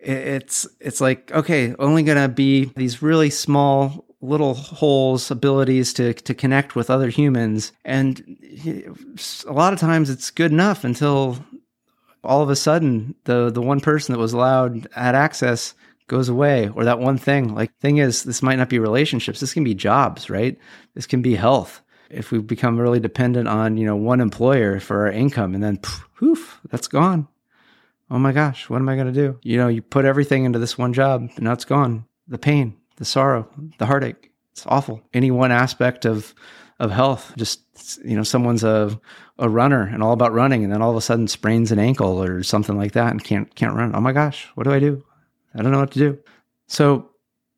it's 0.00 0.66
it's 0.80 1.00
like 1.00 1.30
okay 1.32 1.74
only 1.78 2.02
gonna 2.02 2.28
be 2.28 2.72
these 2.76 3.02
really 3.02 3.30
small 3.30 4.06
little 4.22 4.54
holes 4.54 5.30
abilities 5.30 5.92
to 5.94 6.14
to 6.14 6.34
connect 6.34 6.74
with 6.74 6.90
other 6.90 7.08
humans 7.08 7.72
and 7.84 8.38
a 9.46 9.52
lot 9.52 9.72
of 9.72 9.78
times 9.78 10.10
it's 10.10 10.30
good 10.30 10.52
enough 10.52 10.84
until 10.84 11.38
all 12.24 12.42
of 12.42 12.50
a 12.50 12.56
sudden 12.56 13.14
the 13.24 13.50
the 13.50 13.62
one 13.62 13.80
person 13.80 14.12
that 14.12 14.18
was 14.18 14.32
allowed 14.32 14.88
had 14.92 15.14
access 15.14 15.74
goes 16.10 16.28
away 16.28 16.68
or 16.68 16.84
that 16.84 16.98
one 16.98 17.16
thing. 17.16 17.54
Like 17.54 17.74
thing 17.78 17.98
is 17.98 18.24
this 18.24 18.42
might 18.42 18.56
not 18.56 18.68
be 18.68 18.80
relationships. 18.80 19.38
This 19.40 19.54
can 19.54 19.64
be 19.64 19.74
jobs 19.74 20.28
right? 20.28 20.58
This 20.94 21.06
can 21.06 21.22
be 21.22 21.36
health. 21.36 21.80
If 22.10 22.32
we 22.32 22.40
become 22.40 22.78
really 22.78 22.98
dependent 22.98 23.46
on 23.46 23.76
you 23.76 23.86
know 23.86 23.96
one 23.96 24.20
employer 24.20 24.80
for 24.80 25.06
our 25.06 25.12
income 25.12 25.54
and 25.54 25.62
then 25.62 25.78
poof 25.78 26.60
that's 26.68 26.88
gone. 26.88 27.28
Oh 28.10 28.18
my 28.18 28.32
gosh 28.32 28.68
what 28.68 28.78
am 28.78 28.88
i 28.88 28.96
going 28.96 29.06
to 29.06 29.12
do? 29.12 29.38
You 29.42 29.56
know 29.56 29.68
you 29.68 29.80
put 29.80 30.04
everything 30.04 30.44
into 30.44 30.58
this 30.58 30.76
one 30.76 30.92
job 30.92 31.30
and 31.36 31.42
now 31.42 31.52
it's 31.52 31.64
gone. 31.64 32.04
The 32.26 32.38
pain 32.38 32.76
the 32.96 33.04
sorrow 33.04 33.48
the 33.78 33.86
heartache. 33.86 34.32
It's 34.52 34.66
awful. 34.66 35.00
Any 35.14 35.30
one 35.30 35.52
aspect 35.52 36.04
of 36.04 36.34
of 36.80 36.90
health 36.90 37.32
just 37.36 37.60
you 38.04 38.16
know 38.16 38.24
someone's 38.24 38.64
a 38.64 39.00
a 39.38 39.48
runner 39.48 39.82
and 39.82 40.02
all 40.02 40.12
about 40.12 40.32
running 40.32 40.64
and 40.64 40.72
then 40.72 40.82
all 40.82 40.90
of 40.90 40.96
a 40.96 41.00
sudden 41.00 41.28
sprains 41.28 41.70
an 41.70 41.78
ankle 41.78 42.20
or 42.20 42.42
something 42.42 42.76
like 42.76 42.92
that 42.92 43.12
and 43.12 43.22
can't 43.22 43.54
can't 43.54 43.76
run. 43.76 43.94
Oh 43.94 44.00
my 44.00 44.12
gosh 44.12 44.48
what 44.56 44.64
do 44.64 44.72
i 44.72 44.80
do 44.80 45.04
i 45.54 45.62
don't 45.62 45.72
know 45.72 45.80
what 45.80 45.92
to 45.92 45.98
do 45.98 46.18
so 46.66 47.10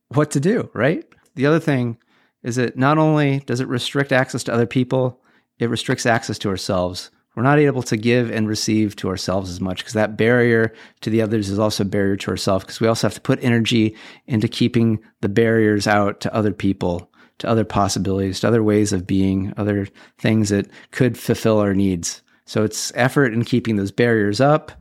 what 0.09 0.31
to 0.31 0.41
do 0.41 0.71
right 0.75 1.05
the 1.35 1.47
other 1.47 1.61
thing 1.61 1.97
is 2.43 2.57
that 2.57 2.77
not 2.77 2.99
only 2.99 3.41
does 3.41 3.61
it 3.61 3.69
restrict 3.69 4.13
access 4.13 4.43
to 4.45 4.53
other 4.53 4.67
people, 4.67 5.21
it 5.59 5.71
restricts 5.71 6.07
access 6.07 6.39
to 6.39 6.49
ourselves. 6.49 7.11
We're 7.35 7.43
not 7.43 7.59
able 7.59 7.83
to 7.85 7.97
give 7.97 8.31
and 8.31 8.47
receive 8.47 8.95
to 8.97 9.09
ourselves 9.09 9.49
as 9.49 9.61
much 9.61 9.79
because 9.79 9.95
that 9.95 10.19
barrier 10.19 10.75
to 11.01 11.09
the 11.09 11.23
others 11.23 11.49
is 11.49 11.59
also 11.59 11.83
a 11.83 11.87
barrier 11.87 12.17
to 12.17 12.31
ourselves 12.31 12.65
because 12.65 12.81
we 12.81 12.89
also 12.89 13.07
have 13.07 13.15
to 13.15 13.23
put 13.23 13.43
energy 13.43 13.97
into 14.27 14.49
keeping 14.49 14.99
the 15.23 15.31
barriers 15.31 15.87
out 15.87 16.21
to 16.21 16.35
other 16.35 16.53
people, 16.53 17.11
to 17.39 17.49
other 17.49 17.65
possibilities, 17.65 18.41
to 18.41 18.49
other 18.49 18.63
ways 18.63 18.93
of 18.93 19.07
being, 19.07 19.55
other 19.57 19.89
things 20.19 20.51
that 20.51 20.69
could 20.91 21.17
fulfill 21.17 21.59
our 21.59 21.75
needs. 21.75 22.23
So 22.45 22.65
it's 22.65 22.93
effort 22.97 23.33
in 23.33 23.45
keeping 23.45 23.77
those 23.77 23.93
barriers 23.93 24.41
up. 24.41 24.73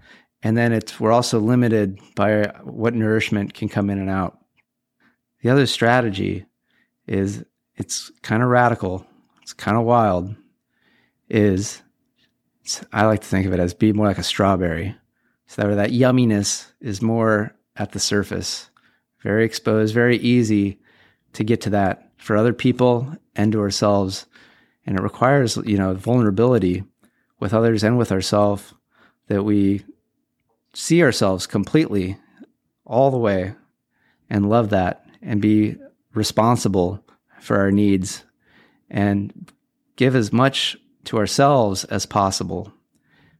And 0.43 0.57
then 0.57 0.73
it's, 0.73 0.99
we're 0.99 1.11
also 1.11 1.39
limited 1.39 1.99
by 2.15 2.51
what 2.63 2.95
nourishment 2.95 3.53
can 3.53 3.69
come 3.69 3.89
in 3.89 3.99
and 3.99 4.09
out. 4.09 4.39
The 5.41 5.49
other 5.49 5.65
strategy 5.65 6.45
is 7.07 7.43
it's 7.75 8.11
kind 8.21 8.43
of 8.43 8.49
radical, 8.49 9.05
it's 9.41 9.53
kind 9.53 9.77
of 9.77 9.83
wild, 9.83 10.35
is 11.29 11.81
I 12.91 13.05
like 13.05 13.21
to 13.21 13.27
think 13.27 13.47
of 13.47 13.53
it 13.53 13.59
as 13.59 13.73
be 13.73 13.93
more 13.93 14.07
like 14.07 14.17
a 14.17 14.23
strawberry. 14.23 14.95
So 15.47 15.63
that, 15.63 15.75
that 15.75 15.89
yumminess 15.91 16.67
is 16.79 17.01
more 17.01 17.55
at 17.75 17.91
the 17.91 17.99
surface, 17.99 18.69
very 19.21 19.45
exposed, 19.45 19.93
very 19.93 20.17
easy 20.17 20.79
to 21.33 21.43
get 21.43 21.61
to 21.61 21.69
that 21.71 22.11
for 22.17 22.37
other 22.37 22.53
people 22.53 23.15
and 23.35 23.51
to 23.51 23.59
ourselves. 23.59 24.25
And 24.85 24.97
it 24.97 25.01
requires, 25.01 25.57
you 25.57 25.77
know, 25.77 25.93
vulnerability 25.93 26.83
with 27.39 27.53
others 27.53 27.83
and 27.83 27.97
with 27.97 28.11
ourselves 28.11 28.73
that 29.27 29.43
we 29.43 29.83
see 30.73 31.03
ourselves 31.03 31.47
completely 31.47 32.17
all 32.85 33.11
the 33.11 33.17
way 33.17 33.53
and 34.29 34.49
love 34.49 34.69
that 34.69 35.05
and 35.21 35.41
be 35.41 35.75
responsible 36.13 37.03
for 37.39 37.57
our 37.57 37.71
needs 37.71 38.23
and 38.89 39.51
give 39.95 40.15
as 40.15 40.31
much 40.31 40.77
to 41.05 41.17
ourselves 41.17 41.83
as 41.85 42.05
possible. 42.05 42.71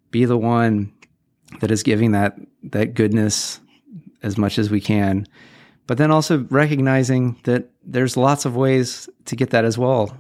Be 0.09 0.25
the 0.25 0.37
one 0.37 0.93
that 1.59 1.71
is 1.71 1.83
giving 1.83 2.11
that 2.11 2.37
that 2.63 2.93
goodness 2.93 3.59
as 4.23 4.37
much 4.37 4.57
as 4.57 4.69
we 4.69 4.79
can. 4.79 5.27
But 5.87 5.97
then 5.97 6.11
also 6.11 6.45
recognizing 6.49 7.37
that 7.43 7.69
there's 7.83 8.15
lots 8.15 8.45
of 8.45 8.55
ways 8.55 9.09
to 9.25 9.35
get 9.35 9.49
that 9.49 9.65
as 9.65 9.77
well 9.77 10.15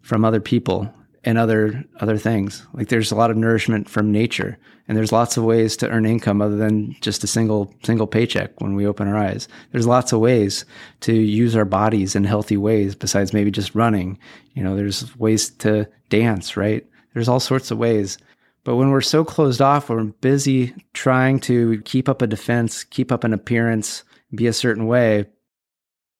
from 0.00 0.24
other 0.24 0.40
people 0.40 0.92
and 1.24 1.38
other 1.38 1.84
other 2.00 2.16
things. 2.16 2.66
Like 2.72 2.88
there's 2.88 3.10
a 3.10 3.16
lot 3.16 3.30
of 3.30 3.36
nourishment 3.36 3.88
from 3.88 4.12
nature, 4.12 4.58
and 4.86 4.96
there's 4.96 5.12
lots 5.12 5.36
of 5.36 5.44
ways 5.44 5.76
to 5.78 5.88
earn 5.88 6.06
income 6.06 6.40
other 6.40 6.56
than 6.56 6.96
just 7.00 7.24
a 7.24 7.26
single 7.26 7.74
single 7.82 8.06
paycheck 8.06 8.60
when 8.60 8.74
we 8.74 8.86
open 8.86 9.08
our 9.08 9.16
eyes. 9.16 9.48
There's 9.72 9.86
lots 9.86 10.12
of 10.12 10.20
ways 10.20 10.64
to 11.00 11.12
use 11.12 11.56
our 11.56 11.64
bodies 11.64 12.14
in 12.14 12.24
healthy 12.24 12.56
ways 12.56 12.94
besides 12.94 13.32
maybe 13.32 13.50
just 13.50 13.74
running. 13.74 14.18
You 14.54 14.62
know, 14.62 14.76
there's 14.76 15.16
ways 15.18 15.50
to 15.58 15.88
dance, 16.08 16.56
right? 16.56 16.86
There's 17.14 17.28
all 17.28 17.40
sorts 17.40 17.70
of 17.70 17.78
ways. 17.78 18.18
But 18.64 18.76
when 18.76 18.90
we're 18.90 19.00
so 19.00 19.24
closed 19.24 19.62
off, 19.62 19.88
we're 19.88 20.04
busy 20.04 20.74
trying 20.92 21.40
to 21.40 21.80
keep 21.82 22.08
up 22.08 22.20
a 22.20 22.26
defense, 22.26 22.84
keep 22.84 23.10
up 23.10 23.24
an 23.24 23.32
appearance, 23.32 24.04
be 24.34 24.46
a 24.46 24.52
certain 24.52 24.86
way. 24.86 25.26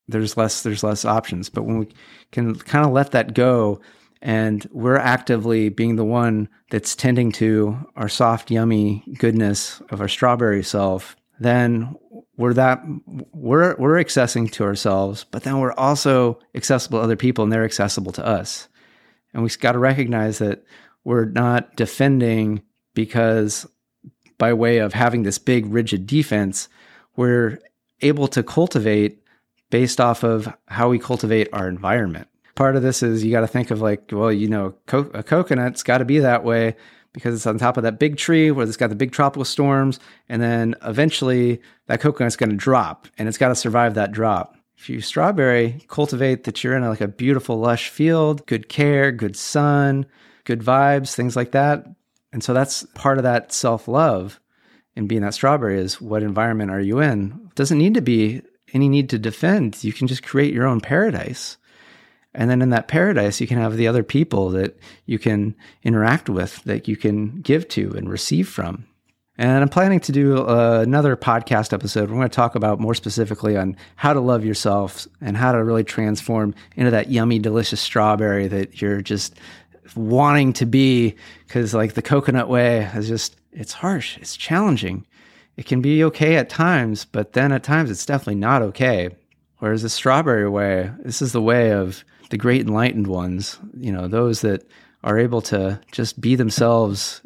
There's 0.07 0.37
less 0.37 0.63
there's 0.63 0.83
less 0.83 1.05
options. 1.05 1.51
But 1.51 1.65
when 1.65 1.79
we 1.81 1.89
can 2.33 2.55
kind 2.55 2.87
of 2.87 2.93
let 2.93 3.11
that 3.11 3.35
go 3.35 3.81
and 4.21 4.69
we're 4.73 4.97
actively 4.97 5.69
being 5.69 5.97
the 5.97 6.05
one 6.05 6.49
that's 6.71 6.97
tending 6.97 7.33
to 7.33 7.79
our 7.97 8.09
soft, 8.09 8.51
yummy 8.51 9.05
goodness 9.19 9.81
of 9.91 10.01
our 10.01 10.09
strawberry 10.09 10.63
self, 10.63 11.17
then 11.41 11.95
we're 12.37 12.55
that 12.55 12.83
we're 13.33 13.77
we're 13.77 14.03
accessing 14.03 14.51
to 14.53 14.65
ourselves, 14.65 15.25
but 15.25 15.43
then 15.43 15.59
we're 15.59 15.73
also 15.73 16.39
accessible 16.55 16.99
to 16.99 17.05
other 17.05 17.17
people, 17.17 17.45
and 17.45 17.53
they're 17.53 17.65
accessible 17.65 18.13
to 18.13 18.27
us. 18.27 18.69
And 19.33 19.43
we've 19.43 19.59
got 19.59 19.73
to 19.73 19.79
recognize 19.79 20.39
that 20.39 20.65
we're 21.05 21.27
not 21.27 21.77
defending 21.77 22.63
because 22.95 23.67
by 24.39 24.53
way 24.53 24.79
of 24.79 24.93
having 24.93 25.23
this 25.23 25.39
big 25.39 25.67
rigid 25.67 26.07
defense, 26.07 26.69
we're 27.17 27.59
able 28.01 28.29
to 28.29 28.43
cultivate 28.43 29.23
based 29.71 30.01
off 30.01 30.23
of 30.23 30.53
how 30.67 30.89
we 30.89 30.99
cultivate 30.99 31.49
our 31.53 31.69
environment 31.69 32.29
part 32.59 32.75
of 32.75 32.83
this 32.83 33.05
is 33.05 33.25
you 33.25 33.31
got 33.31 33.43
to 33.43 33.47
think 33.47 33.71
of 33.71 33.81
like, 33.81 34.03
well, 34.11 34.33
you 34.33 34.49
know, 34.49 34.75
co- 34.87 35.11
a 35.15 35.23
coconut's 35.23 35.85
got 35.85 35.99
to 35.99 36.05
be 36.05 36.19
that 36.19 36.43
way 36.43 36.75
because 37.13 37.33
it's 37.33 37.47
on 37.47 37.57
top 37.57 37.77
of 37.77 37.85
that 37.85 38.01
big 38.01 38.17
tree 38.17 38.51
where 38.51 38.67
it's 38.67 38.77
got 38.77 38.91
the 38.91 38.97
big 38.97 39.13
tropical 39.13 39.45
storms. 39.45 40.01
And 40.29 40.43
then 40.43 40.75
eventually 40.83 41.63
that 41.87 42.01
coconut's 42.01 42.35
going 42.35 42.51
to 42.51 42.57
drop 42.57 43.07
and 43.17 43.29
it's 43.29 43.39
got 43.39 43.49
to 43.49 43.55
survive 43.55 43.95
that 43.95 44.11
drop. 44.11 44.57
If 44.77 44.91
you 44.91 45.01
strawberry 45.01 45.85
cultivate 45.87 46.45
that 46.45 46.65
you're 46.65 46.77
in 46.77 46.83
a, 46.83 46.89
like 46.89 47.01
a 47.01 47.07
beautiful, 47.07 47.59
lush 47.59 47.91
field, 47.91 48.45
good 48.47 48.69
care, 48.69 49.13
good 49.13 49.37
sun, 49.37 50.05
good 50.43 50.61
vibes, 50.61 51.15
things 51.15 51.37
like 51.37 51.53
that. 51.53 51.87
And 52.33 52.43
so 52.43 52.55
that's 52.55 52.85
part 52.95 53.19
of 53.19 53.25
that 53.25 53.53
self 53.53 53.87
love 53.87 54.41
and 54.97 55.09
being 55.09 55.23
that 55.23 55.35
strawberry 55.35 55.79
is 55.79 56.01
what 56.01 56.25
environment 56.25 56.73
are 56.73 56.81
you 56.81 56.99
in? 56.99 57.53
Doesn't 57.55 57.79
need 57.79 57.95
to 57.95 58.03
be 58.03 58.43
any 58.75 58.89
need 58.89 59.11
to 59.11 59.19
defend. 59.19 59.85
You 59.85 59.93
can 59.93 60.09
just 60.09 60.25
create 60.25 60.53
your 60.53 60.67
own 60.67 60.81
paradise. 60.81 61.57
And 62.35 62.51
then 62.51 62.63
in 62.63 62.71
that 62.71 62.89
paradise, 62.89 63.41
you 63.41 63.47
can 63.47 63.59
have 63.59 63.77
the 63.77 63.89
other 63.89 64.03
people 64.03 64.51
that 64.51 64.79
you 65.07 65.19
can 65.19 65.57
interact 65.83 66.29
with, 66.29 66.63
that 66.65 66.87
you 66.87 66.97
can 66.97 67.41
give 67.41 67.69
to 67.69 67.93
and 67.97 68.09
receive 68.09 68.49
from. 68.49 68.87
And 69.41 69.63
I'm 69.63 69.69
planning 69.69 70.01
to 70.01 70.13
do 70.13 70.39
uh, 70.39 70.81
another 70.83 71.17
podcast 71.17 71.73
episode. 71.73 72.11
We're 72.11 72.17
going 72.17 72.29
to 72.29 72.35
talk 72.35 72.57
about 72.57 72.81
more 72.81 72.95
specifically 72.95 73.57
on 73.57 73.77
how 73.95 74.13
to 74.13 74.21
love 74.21 74.45
yourself 74.45 75.07
and 75.21 75.37
how 75.37 75.53
to 75.53 75.63
really 75.63 75.85
transform 75.85 76.57
into 76.75 76.91
that 76.91 77.11
yummy, 77.11 77.39
delicious 77.39 77.81
strawberry 77.81 78.49
that 78.49 78.83
you're 78.83 79.01
just 79.01 79.37
wanting 79.95 80.53
to 80.55 80.67
be. 80.67 81.15
Because, 81.47 81.73
like, 81.73 81.95
the 81.95 82.03
coconut 82.03 82.49
way 82.49 82.91
is 82.97 83.07
just, 83.07 83.37
it's 83.53 83.73
harsh, 83.73 84.19
it's 84.19 84.37
challenging. 84.37 85.07
It 85.57 85.67
can 85.67 85.81
be 85.81 86.03
okay 86.05 86.37
at 86.37 86.49
times, 86.49 87.05
but 87.05 87.33
then 87.33 87.53
at 87.53 87.63
times 87.63 87.91
it's 87.91 88.07
definitely 88.07 88.37
not 88.37 88.63
okay. 88.63 89.11
Whereas 89.59 89.83
the 89.83 89.89
strawberry 89.89 90.49
way, 90.49 90.91
this 91.05 91.23
is 91.23 91.33
the 91.33 91.43
way 91.43 91.73
of 91.73 92.05
the 92.31 92.37
great 92.37 92.63
enlightened 92.63 93.07
ones, 93.07 93.59
you 93.77 93.93
know, 93.93 94.09
those 94.09 94.41
that 94.43 94.69
are 95.05 95.19
able 95.19 95.41
to 95.43 95.81
just 95.93 96.21
be 96.21 96.35
themselves 96.35 97.23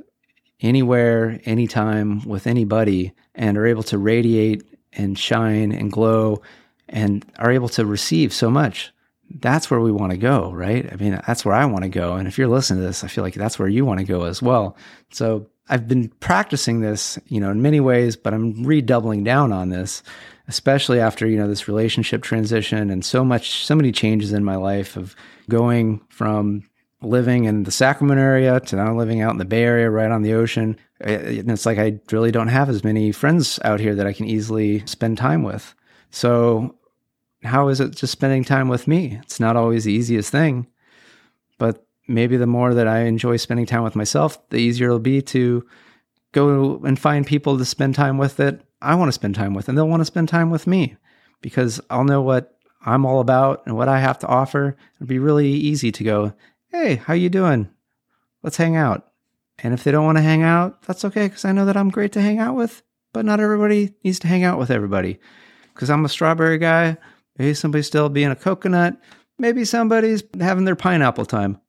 anywhere, 0.61 1.40
anytime, 1.44 2.25
with 2.25 2.47
anybody, 2.47 3.12
and 3.35 3.59
are 3.59 3.66
able 3.66 3.82
to 3.82 3.99
radiate 3.99 4.62
and 4.92 5.18
shine 5.18 5.73
and 5.73 5.90
glow 5.90 6.40
and 6.88 7.25
are 7.38 7.50
able 7.50 7.68
to 7.71 7.87
receive 7.87 8.32
so 8.32 8.50
much. 8.50 8.92
That's 9.40 9.71
where 9.71 9.80
we 9.80 9.90
want 9.90 10.12
to 10.12 10.18
go, 10.18 10.52
right? 10.52 10.92
I 10.92 10.97
mean, 10.97 11.18
that's 11.26 11.44
where 11.44 11.54
I 11.54 11.64
want 11.64 11.85
to 11.85 11.88
go. 11.88 12.14
And 12.14 12.28
if 12.28 12.37
you're 12.37 12.49
listening 12.49 12.80
to 12.80 12.87
this, 12.87 13.02
I 13.02 13.09
feel 13.09 13.25
like 13.25 13.35
that's 13.35 13.59
where 13.59 13.68
you 13.68 13.87
want 13.87 14.00
to 14.00 14.04
go 14.04 14.25
as 14.25 14.42
well. 14.42 14.76
So 15.11 15.47
I've 15.68 15.88
been 15.88 16.09
practicing 16.21 16.80
this, 16.80 17.18
you 17.26 17.40
know, 17.40 17.50
in 17.50 17.62
many 17.62 17.80
ways, 17.80 18.14
but 18.14 18.35
I'm 18.35 18.62
redoubling 18.64 19.25
down 19.25 19.52
on 19.52 19.71
this 19.71 20.02
especially 20.49 21.00
after 21.00 21.26
you 21.26 21.37
know 21.37 21.49
this 21.49 21.68
relationship 21.68 22.22
transition 22.22 22.90
and 22.90 23.04
so 23.04 23.25
much 23.25 23.64
so 23.64 23.75
many 23.75 23.92
changes 23.92 24.32
in 24.32 24.44
my 24.44 24.56
life 24.56 24.96
of 24.96 25.14
going 25.49 26.00
from 26.08 26.64
living 27.02 27.44
in 27.44 27.64
the 27.64 27.70
Sacramento 27.70 28.22
area 28.22 28.61
to 28.61 28.76
now 28.76 28.94
living 28.94 29.20
out 29.20 29.32
in 29.32 29.38
the 29.38 29.44
Bay 29.44 29.62
Area 29.64 29.90
right 29.90 30.11
on 30.11 30.22
the 30.22 30.34
ocean. 30.34 30.76
And 31.00 31.50
it's 31.50 31.66
like 31.66 31.78
I 31.78 32.00
really 32.11 32.30
don't 32.30 32.49
have 32.49 32.68
as 32.68 32.84
many 32.84 33.12
friends 33.12 33.58
out 33.64 33.80
here 33.80 33.94
that 33.94 34.06
I 34.06 34.12
can 34.12 34.26
easily 34.26 34.87
spend 34.87 35.18
time 35.18 35.42
with. 35.42 35.75
So 36.11 36.76
how 37.42 37.68
is 37.68 37.80
it 37.80 37.96
just 37.96 38.12
spending 38.12 38.44
time 38.44 38.68
with 38.68 38.87
me? 38.87 39.18
It's 39.22 39.40
not 39.40 39.56
always 39.56 39.84
the 39.84 39.92
easiest 39.92 40.30
thing, 40.30 40.68
but 41.58 41.84
maybe 42.06 42.37
the 42.37 42.46
more 42.46 42.75
that 42.75 42.87
I 42.87 43.00
enjoy 43.00 43.37
spending 43.37 43.66
time 43.66 43.82
with 43.82 43.96
myself, 43.96 44.38
the 44.50 44.58
easier 44.58 44.87
it'll 44.87 45.00
be 45.00 45.22
to 45.22 45.66
go 46.30 46.80
and 46.84 46.99
find 46.99 47.26
people 47.26 47.58
to 47.58 47.64
spend 47.64 47.94
time 47.94 48.16
with 48.16 48.37
that 48.37 48.61
I 48.82 48.94
want 48.94 49.08
to 49.08 49.12
spend 49.12 49.34
time 49.34 49.54
with, 49.54 49.68
and 49.68 49.76
they'll 49.76 49.88
want 49.88 50.00
to 50.00 50.06
spend 50.06 50.28
time 50.28 50.50
with 50.50 50.66
me 50.66 50.96
because 51.40 51.80
I'll 51.90 52.04
know 52.04 52.22
what 52.22 52.58
I'm 52.84 53.06
all 53.06 53.20
about 53.20 53.62
and 53.66 53.76
what 53.76 53.88
I 53.88 54.00
have 54.00 54.18
to 54.20 54.26
offer, 54.26 54.76
it'd 54.96 55.08
be 55.08 55.18
really 55.18 55.48
easy 55.48 55.92
to 55.92 56.04
go, 56.04 56.32
"Hey, 56.70 56.96
how 56.96 57.14
you 57.14 57.28
doing? 57.28 57.68
Let's 58.42 58.56
hang 58.56 58.76
out." 58.76 59.08
And 59.62 59.72
if 59.72 59.84
they 59.84 59.92
don't 59.92 60.04
want 60.04 60.18
to 60.18 60.22
hang 60.22 60.42
out, 60.42 60.82
that's 60.82 61.04
okay 61.04 61.26
because 61.26 61.44
I 61.44 61.52
know 61.52 61.64
that 61.66 61.76
I'm 61.76 61.90
great 61.90 62.12
to 62.12 62.20
hang 62.20 62.38
out 62.38 62.56
with, 62.56 62.82
but 63.12 63.24
not 63.24 63.40
everybody 63.40 63.94
needs 64.02 64.18
to 64.20 64.28
hang 64.28 64.42
out 64.42 64.58
with 64.58 64.70
everybody. 64.70 65.20
Because 65.74 65.90
I'm 65.90 66.04
a 66.04 66.08
strawberry 66.08 66.58
guy, 66.58 66.96
maybe 67.38 67.54
somebody's 67.54 67.86
still 67.86 68.08
being 68.08 68.30
a 68.30 68.36
coconut, 68.36 68.96
maybe 69.38 69.64
somebody's 69.64 70.24
having 70.40 70.64
their 70.64 70.76
pineapple 70.76 71.26
time. 71.26 71.60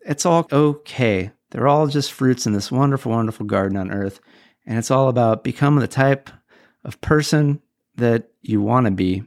It's 0.00 0.26
all 0.26 0.46
okay. 0.50 1.30
They're 1.50 1.68
all 1.68 1.86
just 1.86 2.12
fruits 2.12 2.46
in 2.46 2.52
this 2.52 2.72
wonderful, 2.72 3.12
wonderful 3.12 3.46
garden 3.46 3.76
on 3.76 3.92
earth. 3.92 4.20
And 4.66 4.78
it's 4.78 4.90
all 4.90 5.08
about 5.08 5.44
becoming 5.44 5.80
the 5.80 5.88
type 5.88 6.28
of 6.86 7.00
person 7.02 7.60
that 7.96 8.30
you 8.40 8.62
want 8.62 8.86
to 8.86 8.92
be. 8.92 9.24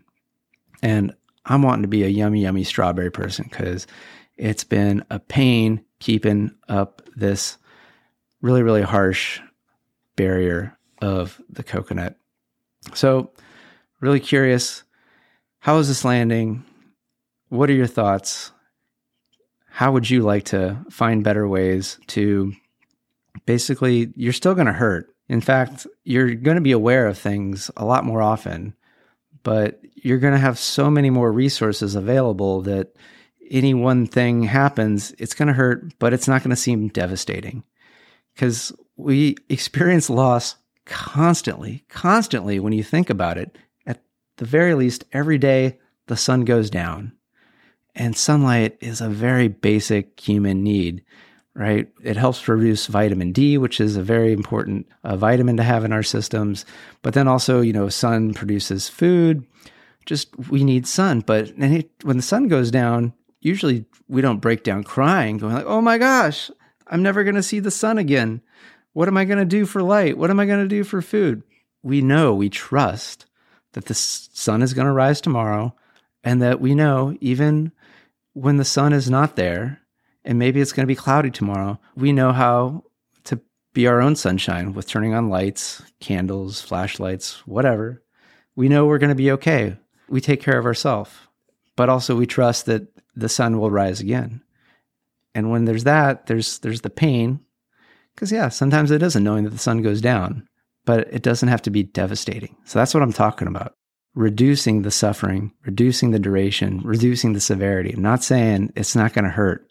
And 0.82 1.14
I'm 1.46 1.62
wanting 1.62 1.84
to 1.84 1.88
be 1.88 2.04
a 2.04 2.08
yummy, 2.08 2.42
yummy 2.42 2.64
strawberry 2.64 3.12
person 3.12 3.46
because 3.50 3.86
it's 4.38 4.64
been 4.64 5.04
a 5.10 5.20
pain 5.20 5.84
keeping 6.00 6.56
up 6.70 7.02
this 7.16 7.58
really, 8.42 8.64
really 8.64 8.82
harsh 8.82 9.42
barrier 10.16 10.78
of 11.02 11.40
the 11.50 11.64
coconut. 11.64 12.16
So, 12.94 13.32
really 14.00 14.22
curious 14.22 14.84
how 15.60 15.78
is 15.78 15.90
this 15.90 16.06
landing? 16.06 16.64
What 17.50 17.70
are 17.70 17.74
your 17.74 17.88
thoughts? 17.88 18.52
How 19.68 19.92
would 19.92 20.10
you 20.10 20.22
like 20.22 20.46
to 20.46 20.78
find 20.90 21.24
better 21.24 21.48
ways 21.48 22.00
to 22.08 22.54
basically, 23.46 24.14
you're 24.16 24.34
still 24.34 24.56
going 24.56 24.68
to 24.68 24.74
hurt. 24.74 25.14
In 25.30 25.42
fact, 25.42 25.86
you're 26.04 26.34
going 26.34 26.56
to 26.56 26.62
be 26.62 26.72
aware 26.72 27.08
of 27.08 27.18
things 27.18 27.70
a 27.78 27.86
lot 27.86 28.04
more 28.04 28.22
often, 28.22 28.74
but 29.44 29.80
you're 29.94 30.18
going 30.18 30.34
to 30.34 30.40
have 30.40 30.58
so 30.58 30.90
many 30.90 31.10
more 31.10 31.32
resources 31.32 31.96
available 31.96 32.62
that 32.62 32.96
any 33.50 33.74
one 33.74 34.08
thing 34.08 34.44
happens, 34.44 35.14
it's 35.18 35.34
going 35.34 35.48
to 35.48 35.54
hurt, 35.54 35.98
but 36.00 36.14
it's 36.14 36.28
not 36.28 36.42
going 36.42 36.50
to 36.50 36.56
seem 36.56 36.88
devastating 36.90 37.64
because 38.34 38.72
we 38.96 39.36
experience 39.50 40.10
loss 40.10 40.56
constantly, 40.86 41.86
constantly 41.90 42.60
when 42.60 42.74
you 42.74 42.84
think 42.84 43.10
about 43.10 43.38
it. 43.38 43.58
At 43.86 44.02
the 44.38 44.46
very 44.46 44.74
least, 44.74 45.04
every 45.14 45.38
day 45.38 45.80
the 46.08 46.18
sun 46.18 46.46
goes 46.46 46.70
down. 46.70 47.14
And 47.96 48.16
sunlight 48.16 48.78
is 48.82 49.02
a 49.02 49.10
very 49.10 49.48
basic 49.48 50.20
human 50.20 50.64
need, 50.64 51.04
right? 51.60 51.90
It 52.02 52.16
helps 52.16 52.42
produce 52.42 52.88
vitamin 52.88 53.34
D, 53.34 53.58
which 53.58 53.82
is 53.82 53.98
a 53.98 54.02
very 54.02 54.32
important 54.32 54.88
uh, 55.04 55.18
vitamin 55.18 55.58
to 55.58 55.64
have 55.64 55.84
in 55.84 55.92
our 55.92 56.04
systems. 56.04 56.66
But 57.02 57.14
then 57.14 57.28
also, 57.28 57.60
you 57.60 57.74
know, 57.74 57.90
sun 57.90 58.34
produces 58.34 58.88
food. 58.88 59.46
Just 60.06 60.36
we 60.50 60.64
need 60.64 60.88
sun. 60.88 61.20
But 61.20 61.52
when 61.58 62.16
the 62.16 62.24
sun 62.24 62.48
goes 62.48 62.72
down, 62.72 63.14
usually 63.42 63.86
we 64.08 64.22
don't 64.22 64.40
break 64.40 64.64
down 64.64 64.86
crying, 64.86 65.38
going 65.38 65.54
like, 65.54 65.66
"Oh 65.66 65.82
my 65.82 65.98
gosh, 65.98 66.50
I'm 66.88 67.04
never 67.04 67.26
going 67.26 67.36
to 67.36 67.44
see 67.44 67.60
the 67.60 67.72
sun 67.72 67.98
again. 67.98 68.42
What 68.94 69.10
am 69.10 69.18
I 69.18 69.26
going 69.26 69.40
to 69.40 69.46
do 69.46 69.66
for 69.66 69.84
light? 69.84 70.18
What 70.18 70.30
am 70.30 70.40
I 70.40 70.46
going 70.46 70.64
to 70.64 70.68
do 70.68 70.86
for 70.86 71.02
food? 71.02 71.44
We 71.84 72.02
know, 72.02 72.34
we 72.34 72.50
trust 72.50 73.26
that 73.74 73.86
the 73.86 73.94
sun 73.94 74.62
is 74.62 74.74
going 74.74 74.88
to 74.88 74.94
rise 74.94 75.20
tomorrow 75.20 75.76
and 76.24 76.42
that 76.42 76.62
we 76.62 76.74
know 76.74 77.18
even 77.20 77.74
when 78.34 78.56
the 78.58 78.66
sun 78.66 78.94
is 78.94 79.10
not 79.10 79.36
there 79.36 79.82
and 80.30 80.38
maybe 80.38 80.62
it's 80.62 80.72
going 80.72 80.84
to 80.84 80.88
be 80.88 80.96
cloudy 80.96 81.32
tomorrow, 81.32 81.80
we 81.96 82.14
know 82.14 82.32
how 82.32 82.84
to 83.24 83.42
be 83.74 83.88
our 83.88 84.00
own 84.00 84.16
sunshine 84.16 84.74
with 84.74 84.88
turning 84.88 85.16
on 85.16 85.28
lights, 85.28 85.82
candles, 86.00 86.62
flashlights, 86.62 87.48
whatever. 87.48 88.04
We 88.56 88.70
know 88.70 88.86
we're 88.86 89.00
going 89.00 89.10
to 89.10 89.16
be 89.16 89.32
okay. 89.32 89.76
We 90.08 90.22
take 90.22 90.40
care 90.40 90.60
of 90.60 90.68
ourselves, 90.68 91.10
but 91.76 91.90
also 91.90 92.16
we 92.16 92.28
trust 92.28 92.68
that 92.68 92.90
the 93.16 93.28
sun 93.28 93.58
will 93.58 93.72
rise 93.72 94.02
again. 94.02 94.44
And 95.34 95.50
when 95.50 95.66
there's 95.66 95.86
that, 95.86 96.28
there's 96.28 96.60
there's 96.60 96.82
the 96.82 96.92
pain. 96.92 97.40
Cuz 98.16 98.32
yeah, 98.32 98.50
sometimes 98.50 98.92
it 98.92 99.02
is 99.02 99.16
annoying 99.16 99.46
that 99.46 99.52
the 99.52 99.58
sun 99.58 99.82
goes 99.82 100.00
down, 100.00 100.48
but 100.86 101.12
it 101.12 101.24
doesn't 101.24 101.50
have 101.50 101.64
to 101.64 101.72
be 101.72 101.82
devastating. 101.82 102.56
So 102.66 102.78
that's 102.78 102.94
what 102.94 103.02
I'm 103.02 103.14
talking 103.14 103.48
about. 103.48 103.74
Reducing 104.14 104.84
the 104.84 104.92
suffering, 104.92 105.54
reducing 105.66 106.12
the 106.12 106.20
duration, 106.20 106.82
reducing 106.84 107.34
the 107.34 107.42
severity. 107.42 107.94
I'm 107.94 108.04
not 108.04 108.24
saying 108.24 108.74
it's 108.76 108.96
not 108.96 109.14
going 109.14 109.26
to 109.26 109.32
hurt. 109.32 109.66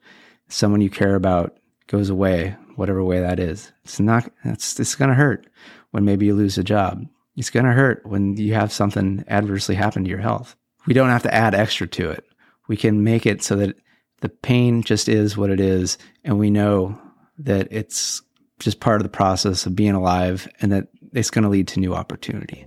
Someone 0.48 0.80
you 0.80 0.90
care 0.90 1.14
about 1.14 1.56
goes 1.86 2.10
away, 2.10 2.56
whatever 2.76 3.02
way 3.04 3.20
that 3.20 3.38
is. 3.38 3.72
It's 3.84 4.00
not 4.00 4.30
it's 4.44 4.78
it's 4.78 4.94
going 4.94 5.10
to 5.10 5.14
hurt 5.14 5.46
when 5.90 6.04
maybe 6.04 6.26
you 6.26 6.34
lose 6.34 6.58
a 6.58 6.64
job. 6.64 7.06
It's 7.36 7.50
going 7.50 7.66
to 7.66 7.72
hurt 7.72 8.04
when 8.04 8.36
you 8.36 8.54
have 8.54 8.72
something 8.72 9.24
adversely 9.28 9.74
happen 9.74 10.04
to 10.04 10.10
your 10.10 10.18
health. 10.18 10.56
We 10.86 10.94
don't 10.94 11.10
have 11.10 11.22
to 11.22 11.34
add 11.34 11.54
extra 11.54 11.86
to 11.86 12.10
it. 12.10 12.24
We 12.66 12.76
can 12.76 13.04
make 13.04 13.26
it 13.26 13.42
so 13.42 13.56
that 13.56 13.76
the 14.20 14.28
pain 14.28 14.82
just 14.82 15.08
is 15.08 15.36
what 15.36 15.50
it 15.50 15.60
is. 15.60 15.98
And 16.24 16.38
we 16.38 16.50
know 16.50 16.98
that 17.38 17.68
it's 17.70 18.22
just 18.58 18.80
part 18.80 18.96
of 18.96 19.04
the 19.04 19.08
process 19.08 19.66
of 19.66 19.76
being 19.76 19.94
alive 19.94 20.48
and 20.60 20.72
that 20.72 20.88
it's 21.12 21.30
going 21.30 21.44
to 21.44 21.48
lead 21.48 21.68
to 21.68 21.80
new 21.80 21.94
opportunity. 21.94 22.66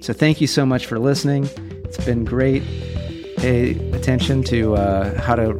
So 0.00 0.12
thank 0.12 0.40
you 0.40 0.48
so 0.48 0.66
much 0.66 0.86
for 0.86 0.98
listening. 0.98 1.48
It's 1.84 2.04
been 2.04 2.24
great. 2.24 2.64
Pay 3.36 3.70
attention 3.92 4.42
to 4.44 4.74
uh, 4.74 5.20
how 5.20 5.36
to 5.36 5.54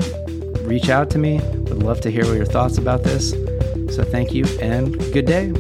reach 0.65 0.89
out 0.89 1.11
to 1.11 1.19
me. 1.19 1.41
Would 1.41 1.83
love 1.83 2.01
to 2.03 2.11
hear 2.11 2.25
your 2.35 2.45
thoughts 2.45 2.79
about 2.79 3.03
this. 3.03 3.31
So 3.95 4.05
thank 4.05 4.33
you 4.33 4.45
and 4.61 4.97
good 5.13 5.27
day. 5.27 5.53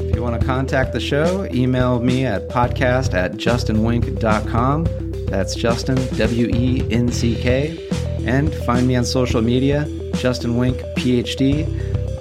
If 0.00 0.14
you 0.14 0.22
want 0.22 0.40
to 0.40 0.46
contact 0.46 0.92
the 0.92 1.00
show, 1.00 1.46
email 1.52 2.00
me 2.00 2.26
at 2.26 2.48
podcast 2.48 3.14
at 3.14 3.32
justinwenck.com. 3.32 4.86
That's 5.26 5.54
Justin, 5.54 5.96
W 6.16 6.48
E 6.48 6.86
N 6.90 7.10
C 7.10 7.34
K. 7.34 7.78
And 8.26 8.52
find 8.54 8.86
me 8.86 8.96
on 8.96 9.04
social 9.04 9.40
media, 9.40 9.86
Justin 10.14 10.56
Wenck, 10.56 10.80
PhD, 10.96 11.66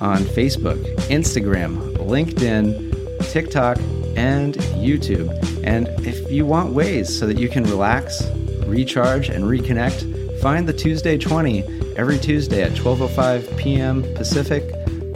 on 0.02 0.20
Facebook, 0.20 0.82
Instagram, 1.08 1.96
LinkedIn, 1.98 3.32
TikTok, 3.32 3.78
and 4.16 4.56
YouTube. 4.56 5.30
And 5.64 5.88
if 6.06 6.32
you 6.32 6.46
want 6.46 6.74
ways 6.74 7.18
so 7.18 7.28
that 7.28 7.38
you 7.38 7.50
can 7.50 7.64
relax, 7.66 8.24
recharge, 8.66 9.30
and 9.30 9.44
reconnect, 9.46 10.17
find 10.48 10.66
the 10.66 10.72
Tuesday 10.72 11.18
20 11.18 11.62
every 11.98 12.18
Tuesday 12.18 12.64
at 12.64 12.72
12:05 12.72 13.58
p.m. 13.58 14.02
Pacific. 14.16 14.64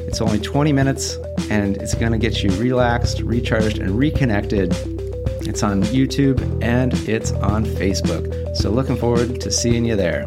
It's 0.06 0.20
only 0.20 0.39
20 0.39 0.74
minutes 0.74 1.17
and 1.50 1.78
it's 1.78 1.96
going 1.96 2.12
to 2.12 2.17
get 2.17 2.44
you 2.44 2.50
relaxed, 2.58 3.22
recharged, 3.22 3.78
and 3.78 3.98
reconnected 3.98 4.76
it's 5.48 5.63
on 5.63 5.84
YouTube 5.84 6.38
and 6.62 6.94
it's 7.08 7.32
on 7.32 7.63
Facebook. 7.63 8.24
So 8.58 8.72
looking 8.72 8.98
forward 8.98 9.39
to 9.39 9.50
seeing 9.50 9.86
you 9.86 9.96
there. 9.96 10.26